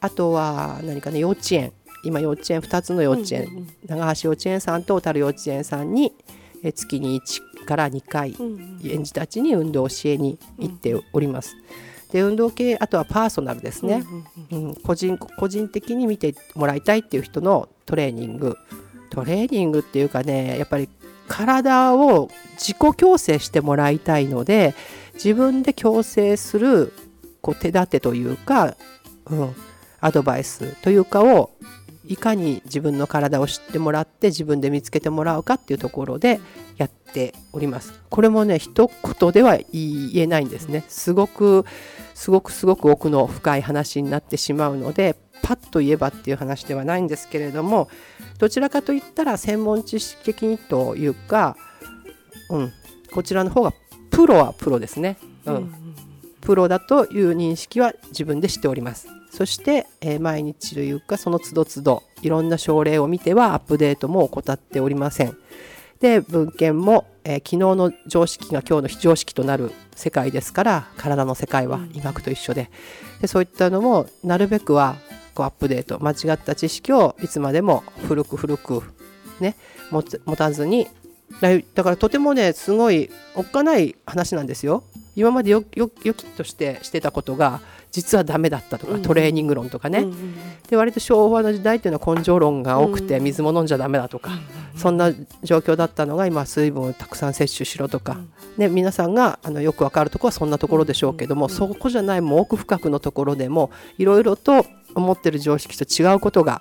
[0.00, 1.72] あとは何かね幼稚園。
[2.04, 6.14] 今幼稚園2つの幼稚園、長橋幼稚園さんと小樽幼稚園さんに
[6.62, 8.36] えー月に1から2回、
[8.84, 11.56] 園児たちに運動を教えに行っております。
[12.10, 14.04] で運動系あとはパーソナルですね、
[14.50, 18.56] うん個人個人的に見てもらいたいっていう人のトレーニング。
[19.10, 20.88] トレーニングっていうかねやっぱり
[21.28, 24.74] 体を自己矯正してもらいたいので
[25.14, 26.92] 自分で矯正する
[27.40, 28.76] こう手立てというか、
[29.26, 29.54] うん、
[30.00, 31.50] アドバイスというかを
[32.06, 36.40] いかに自分の体を知ってもらって自分で見つけてもらうかっていうところで
[36.78, 38.00] やっております。
[38.08, 38.90] これもね一
[39.20, 40.84] 言では言えないんですね。
[40.88, 41.66] すごく
[42.18, 47.88] すごくすごく奥の深い話になってしまうのでパッと言えばっていう話ではないんですけれども
[48.38, 51.56] どちらかといったら専門知識的にというか、
[52.50, 52.72] うん、
[53.12, 53.72] こちらの方が
[54.10, 55.16] プロはプロですね。
[55.46, 55.94] うん
[56.40, 59.08] プロだという認識は自分でしております。
[59.30, 65.36] そして、えー毎日というかその都度都度いろんな症例を見てはアップデートも怠っておりません。
[66.00, 72.70] で文献も、えー昨日の常識が今日の非常識となる世界ですから体の世界は医学と一緒で
[73.20, 74.96] でそういったのもなるべくは
[75.34, 78.82] こうアップデート間違った知識をいつまでも古く古く
[79.40, 79.56] ね
[79.90, 80.02] 持
[80.36, 80.88] たずに
[81.40, 84.82] だだからとてもねすごいおっかない話なんですよ。
[85.18, 87.60] 今までよよよきっとしてしてたことが
[87.90, 90.06] 実はダメだったとか、トレーニング論とかね、
[90.68, 94.30] で割と昭和の時代っていうのは根性論が多くて、水も飲んじゃダメだとか、
[94.76, 95.12] そんな
[95.42, 98.18] 状況だったのが今水分をたくさん摂取しろとか、
[98.58, 106.60] ね、皆さんがあのよくわかるところはそんなところでしょうけども、そこじゃないもう奥深くのところでもいろいろと思ってる常識と違うことが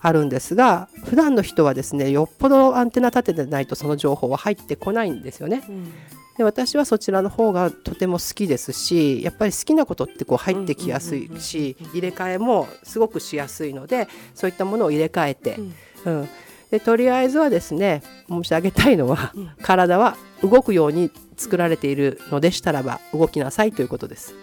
[0.00, 5.62] あるんですが普段の人はですねよっぽどアンテナ立ててないとその情報は入ってこないんですよね。
[6.36, 15.58] で私はそちらの方がとても好きですしやっぱり好きなことってこう入ってきやすいし入れ替えもすごくしやすいのでそういったものを入れ替えて、
[16.04, 16.28] うん。
[16.70, 24.34] でとりあえずはですね申し上げたいのは、体は動くように作られているのでしたらば動きなさいということです。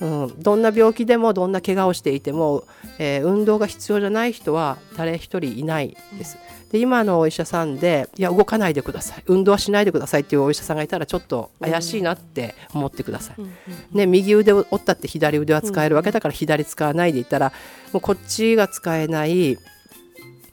[0.00, 2.64] うん、どんな病気でもどんな怪我をしていても、
[2.98, 6.38] えー運動が必要じゃない人は誰一人いないです。
[6.70, 13.96] で今のお医者さんでいや動かないでください運動はしないでくださいっていうお医者さんがいたらちょっと怪しいなって思ってください。
[13.96, 17.52] ね、右腕を折ったって左腕は使えるわけだから左使わないでいたら
[17.92, 19.58] もうこっちが使えない、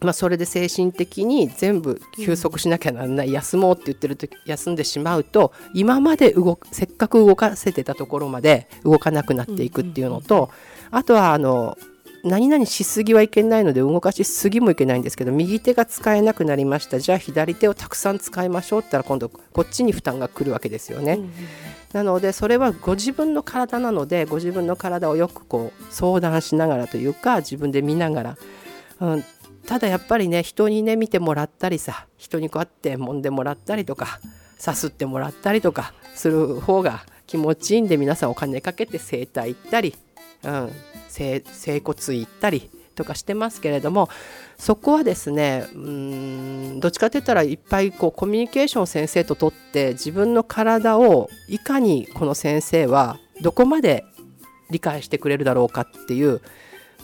[0.00, 10.50] まあ、それで精神的に全部休息しなきゃならない、休もうって言ってる時休んでしまうと今まで動くせっかく動かせてたところまで動かなくなっていくっていうのと、
[10.90, 11.76] あとはあの
[12.24, 16.98] 何々しすぎはいけないので動かしすぎもいけないんですけど右手が使えなくなりました。
[16.98, 21.20] じゃあ左手をたくさん使いましょうって言ったら今度こっちに負担が来るわけですよね。
[21.92, 28.38] なのでそれはご自分の体なのでご自分の体をよくこう相談しながらというか自分で見ながら、
[29.00, 29.24] うん、
[29.68, 34.18] ただやっぱりね人にね見てもらったりさ人にこうやって揉んでもらったりとか
[34.56, 39.94] さすってもらったりとかする方が気持ちいいんで皆さんお金かけて整体行ったり、
[40.42, 40.72] うん、
[41.08, 41.42] 整
[41.84, 44.08] 骨院行ったりとかしてますけれども
[44.58, 54.06] そこはですねうんどっちかって言ったらいっぱいこうコミュニケーションを先生と取って自分の体をいかにこの先生はどこまで
[54.70, 56.40] 理解してくれるだろうかっていう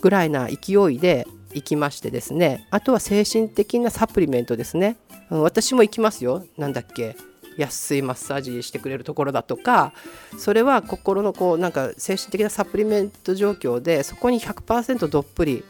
[0.00, 4.96] ぐらいな勢いで行きましてですねあとは精神的なサプリメントですね、
[5.30, 7.16] うん私も行きますよなんだっけ
[7.56, 9.92] 安いマッサージしてくれるところだとか
[10.38, 15.64] それは心のこうなんか精神的なサプリメント状況でそこに100%どっぷり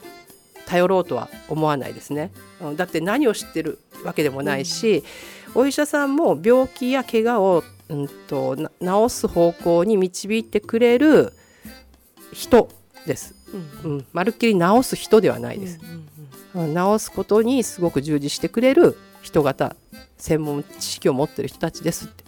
[0.66, 2.32] 頼ろうとは思わないですね。
[2.76, 5.04] だって何を知ってるわけでもないし、
[5.54, 8.66] お医者さんも病気や怪我を、うん、と治
[9.08, 11.32] す方向に導いてくれる
[12.32, 12.68] 人
[13.06, 13.43] です。
[13.84, 15.80] うん、まるっきり治す人ではないです。
[15.82, 16.04] うん
[16.54, 19.74] 治すことにすごく従事してくれる人型
[20.18, 22.24] 専門知識を持ってる人たちですって。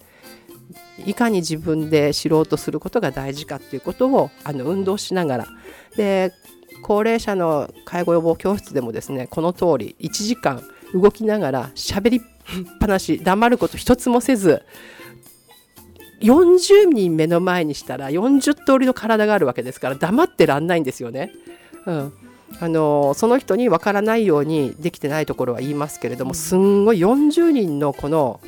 [1.07, 5.47] いかに自分で知ろうとすることが大事かっていうことをあの運動しながら。
[5.97, 6.33] で
[6.83, 10.62] 高齢者の介護予防教室でもですねこの通り1時間
[10.93, 12.22] 動きながら喋りっ
[12.79, 14.62] ぱなし黙ること一つもせず
[16.21, 21.33] 40人目の前にしたら40通りの体があるわけですから黙ってらんないんですよね。
[21.87, 22.12] うん
[22.61, 28.41] あのその人に分からないようにできてないところは言いますけれども、すんごい40人のこの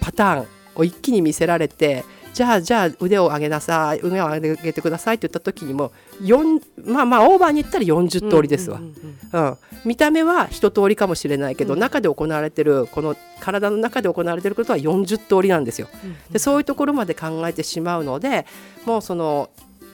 [0.00, 2.04] パターンを一気に見せられて
[2.34, 15.88] じゃあじゃあ腕を上げなさい腕を上げてくださいって言った時にも4まあまあオーバーに言ったら40通りですわ、うん見た目は一通りかもしれないけど、中で行われてるこの体の中で行われてることは40通りなんですよ。
[16.30, 18.46] でそういうところまで考えてしまうので
[18.84, 19.50] もうその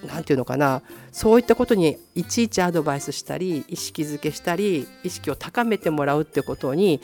[0.06, 7.00] なんていうのかなそういったことにいちいちアドバイスしたり意識づけしたり意識を高めてもらうってことに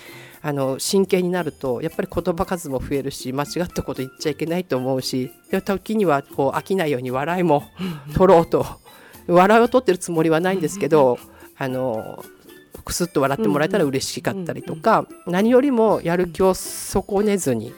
[0.47, 7.64] あの真剣になるとやっぱり言葉数も増えるし間違ったこと言っちゃいけないと思うしで時にはこう飽きないように笑いも
[8.14, 8.66] 取ろうと
[9.26, 11.18] 笑いを取ってるつもりはないんですけど
[11.57, 12.22] あの
[12.84, 17.72] くすっと笑ってもらえたら嬉しかったりとか何よりもやる気を損ねずに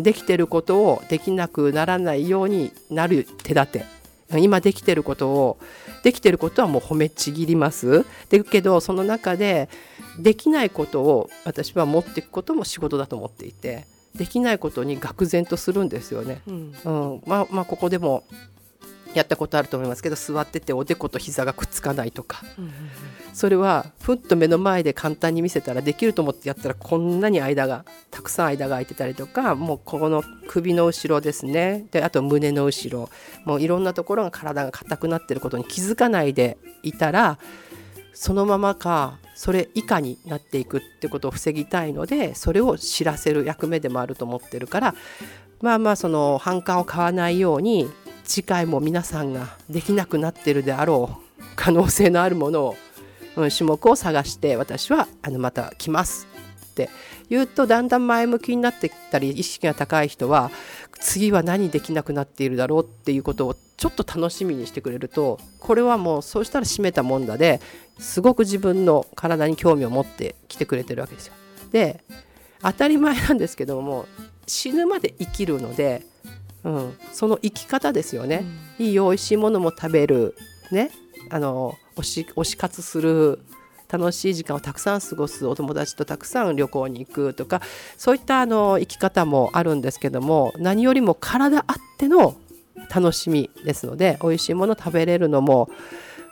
[0.00, 3.96] できてることをできなくならないようになる手立て。
[4.34, 5.58] 今できてることを
[6.02, 8.04] できてることはもう褒めちぎります。
[8.28, 9.68] だけどその中で
[10.18, 16.40] できないことを私は持っていくことも仕事だと思っていてできないことに愕然とするんですよね。
[16.46, 18.24] うん、まあまあここでも
[19.14, 22.42] やったことあると思いますけど座ってておでこと膝がくっつかないとか、
[23.32, 31.86] それはふっと目の前で簡単に見せたらできると思ってやったらこんなに間がたくさん間が空いてたりとかもうここの首の後ろですね。
[31.90, 33.08] であと胸の後ろ。
[33.44, 37.38] もういろんなところが体が硬くなってることに気づかないでいたら
[38.12, 44.94] そのままかそれ以下になっていくってことを防ぎたいのでそれを知らせる役目でもあると思ってるから
[45.60, 47.88] まあまあその反感を買わないように
[48.24, 52.76] 次回も皆さんができなくなってるであろう可能性のあるものを、
[53.36, 56.26] うん、種目を探して私はあのまた来ます
[56.70, 56.88] って
[57.28, 60.50] 言うとだんだん前向きになってきたり意識が高い人は
[60.98, 67.60] 次は何できなくなっているだろうっていうことをちょっと楽しみにしてくれるとこれはもうそうしたら閉めたもんだで
[67.98, 71.34] すごく自分の体に興味を持ってきてくれてるわけですよ。
[71.72, 72.02] で
[72.62, 74.06] 当たり前なんですけども
[74.46, 76.04] 死ぬまで生きるので、
[76.64, 78.44] うん、その生き方ですよね、
[78.78, 80.36] いい美味しいものも食べる
[80.70, 80.90] ね。
[81.30, 83.40] あの推し推し活する
[83.88, 87.62] 楽しい時間をたくさん過ごすお友達とたくさん旅行に行くとか
[87.96, 92.36] そういったあの生き方もあるんですけども何よりも体あっての
[92.94, 95.70] 楽しみですので美味しいもの食べれるのも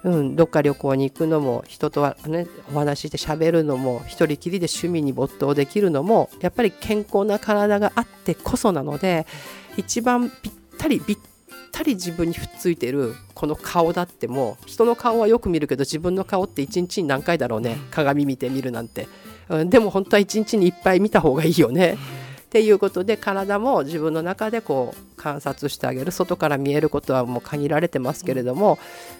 [0.05, 9.27] うん、どっか旅行に行くのも人とは、ね、お話しして喋るのも一人きりで趣味に没頭できるのもやっぱり健康な体があってこそなので
[9.79, 11.19] 一番ぴったりぴっ
[11.73, 19.09] たり自分にふっついてるこの顔だっても人の顔はよく見るけど自分の顔って一日に何回だろうね鏡見てみるなんて、
[19.49, 21.97] うん、でも本当は一日にいっぱい見た方がいいよね。
[22.55, 26.13] っていうことで体も自分の中でこう観察してあげる。
[26.13, 28.79] 外から見えることはもう限られてますけれども、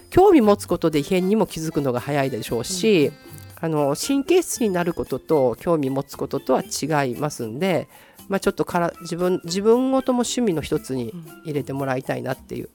[0.09, 3.11] 興味持つことで異変にも気づくのが早いでしょうし、
[3.59, 7.89] あの神経質になることと興味持つこととは違いますんで、
[8.29, 11.13] まあ、ちょっとから自分自分ごとも趣味の一つに
[11.43, 12.69] 入れてもらいたいなっていう、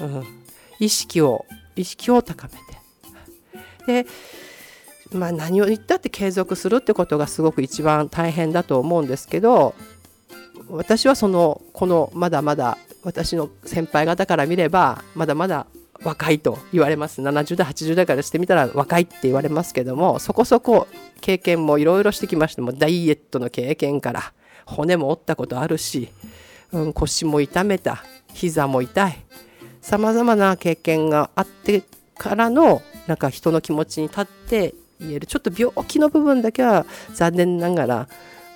[0.00, 0.24] うん、
[0.78, 2.52] 意識を意識を高め
[3.86, 4.04] て。
[4.04, 4.06] で
[5.12, 9.74] まあ、何を言ったって継続するってことがすごく一番大変だと思うんですけど
[10.68, 15.66] 私はそのこのまだまだ私の先輩方から見ればまだまだ
[16.02, 17.22] 若いと言われます。
[17.22, 20.88] 70代80代からしてみたら若いって言われますけどもそこそこ
[21.20, 24.32] 経験もいろいろしてきましてもダイエットの経験から
[24.66, 26.08] 骨も折ったことあるし、
[26.72, 28.04] うん、腰も痛めた
[28.34, 29.16] 膝も痛い
[29.80, 31.84] さまざまな経験があって
[32.18, 38.08] からのなんか人の気持ちに立って言えるちょっと病気の部分だけは残念ながら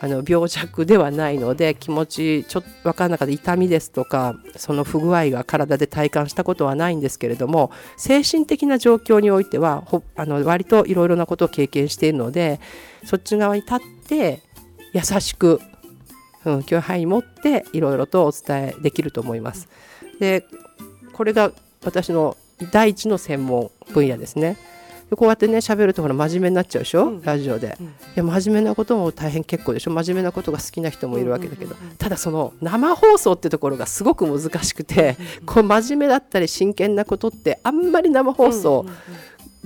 [0.02, 9.86] あの病弱ではないので気持ちちょっと分からなかった痛みですとかその不具合が体で体感したことはないんですけれども精神的な状況においては
[10.16, 12.60] あの割といろいろなことを経験しているので
[13.04, 13.78] そっち側に立っ
[14.08, 14.42] て
[14.94, 15.60] 優しく、
[16.46, 19.68] うん、範囲持っていろいろとお伝えできると思います。
[20.18, 20.46] で
[21.12, 21.52] これが
[21.84, 22.38] 私の
[22.72, 24.56] 第一の専門分野ですね。
[25.16, 29.90] こうやってね喋るとほら真面目になっちゃうでしょ、うん、ラジオで、うん、いや真面目なことも大変結構でしょ？
[29.90, 38.86] 真面目なことが好きな人もいるわけだけど、ただその生放送ってところがすごく難しくて、こう真面目だったり真剣なことってあんまり生放送、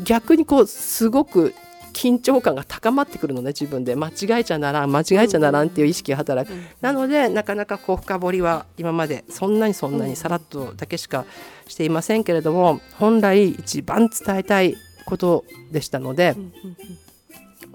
[0.03, 1.55] 逆にこうすごく
[1.93, 3.95] 緊張感が高まってくるのね自分で。
[3.95, 11.25] 間違えちゃならん間違えちゃならんっていう意識が働く、なのでなかなかこう深掘りは今までそんなにそんなにさらっとだけしか
[11.69, 14.75] していませんけれども本来一番伝えたい
[15.07, 16.37] ことでしたので、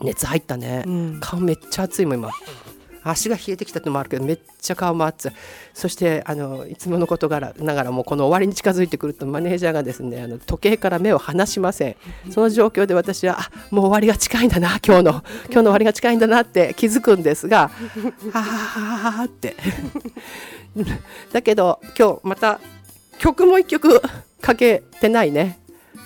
[0.02, 0.86] 熱入ったね、
[1.20, 2.32] 顔めっちゃ熱いもん今。
[3.04, 5.32] 足が冷えてきたのもあるけどめっちゃ顔も熱い。
[5.74, 11.96] そしてあのいつものことがらながらもこの終わりに近づいてくるとマネージャーがですねあの時計から目を離しません。
[12.32, 15.12] その状況で私はあもう終わりが近いんだな今日の。
[15.12, 17.72] 今日の終わりが近いんだなって気づくんですが
[18.32, 19.56] はははって。
[21.32, 22.60] だけど今日また
[23.18, 24.02] 曲も一曲
[24.42, 25.60] かけてないね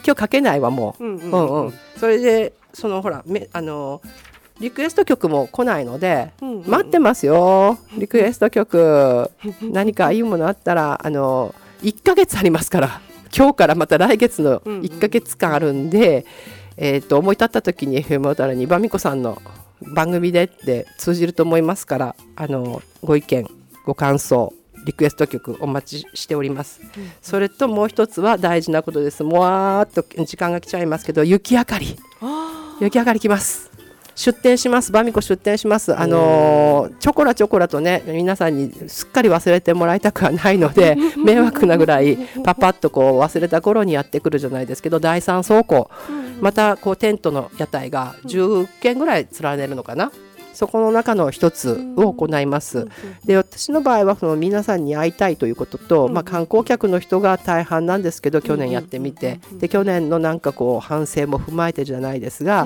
[0.05, 1.73] 今日かけないわもう,、うんうんうん。
[1.97, 4.01] それでそのほらめあの
[4.59, 7.77] リクエスト曲も来ないので、うんうん、待ってますよ。
[7.97, 9.29] リクエスト曲。
[9.61, 13.01] 何かいいものあったらあの1ヶ月ありますから
[13.35, 16.23] 今日からまた来月の1ヶ月間あるんで、うんうん、
[16.77, 19.41] えーと、思い立った時に FM 小樽にバミコさんの
[19.81, 23.47] 番組でって通じると思いますからあのご意見
[23.85, 24.53] ご感想
[24.85, 29.23] リクエスト曲お待ちしております、うん、それともう一つは大事なことです。
[29.23, 31.97] もわーっと時間が来ちゃいますけど雪明かり。
[32.79, 33.71] 雪明かり来ます。
[34.15, 34.91] 出店します。
[34.91, 35.97] バミコ出店します。
[35.97, 45.89] あのー、チョコラチョコラとね皆さんにすっかり忘れてもらいたくはないので 迷惑なぐらいパパッとこう忘れた頃にやってくるじゃないですけど第3倉庫。
[46.41, 50.11] またこうテントの屋台が10軒ぐらい連ねるのかな
[50.53, 52.87] そこの中の一つを行います。
[53.25, 62.65] で私の場合はその皆さんに会いたいということと、まあ、観光客の人が大半なんですけど去年やってみてで去年のなんかこう反省も踏まえてじゃないですが、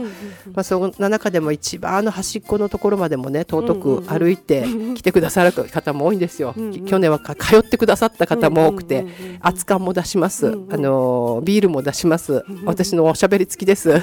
[0.54, 4.66] まあ、その中でも一番の端っこのところまでもね尊く歩いて
[4.96, 6.54] 来てくださる方も多いんですよ。
[6.86, 9.06] 去年は通ってくださった方も多くて
[9.42, 12.44] 熱燗も出します、あのビールも出します。
[12.66, 13.92] 私のおしゃべり付きです。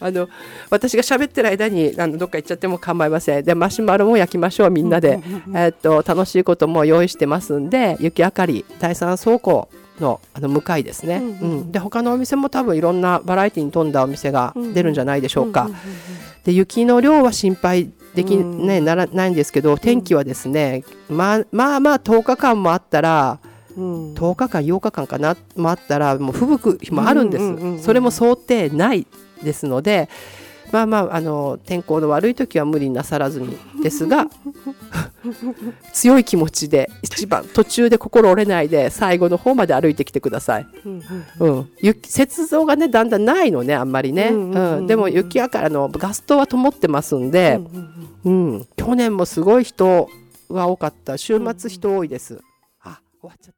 [0.00, 0.28] あの
[0.70, 3.44] 私が喋ってる間にあのどっか行っちゃっても構いません。
[3.44, 5.20] でマシュマロも焼きましょうみんなで、
[5.54, 9.68] えっと楽しいことも用意してますんで雪明かり第三倉庫
[10.00, 15.68] のあの向かいですね、うん、うん、で他のお店も多分いろんなバラエティに富んだお店が出るんじゃないでしょうか。
[16.44, 23.38] で雪の量は心配でき、ね、ならないんですけど天気はですね、まあ、まあまあ10日間もあったら
[23.76, 29.06] うん、10日間8日間かなもあったらもう吹雪日もあるんです、それも想定ない
[29.42, 30.08] ですので
[30.70, 34.26] まあまああの天候の悪い時は無理なさらずにですが
[35.94, 40.66] 強い気持ちで一番途中で心折れないで最後の方まで歩いてきてください。
[41.40, 47.60] うん雪雪像がねだんだんないのねあんまりね、うんでも雪やからのガストは灯ってますんで、
[48.24, 50.08] うん去年もすごい人
[50.50, 51.16] が多かった。
[51.16, 52.40] 週末人多いです。
[52.82, 53.54] あ終わっちゃっ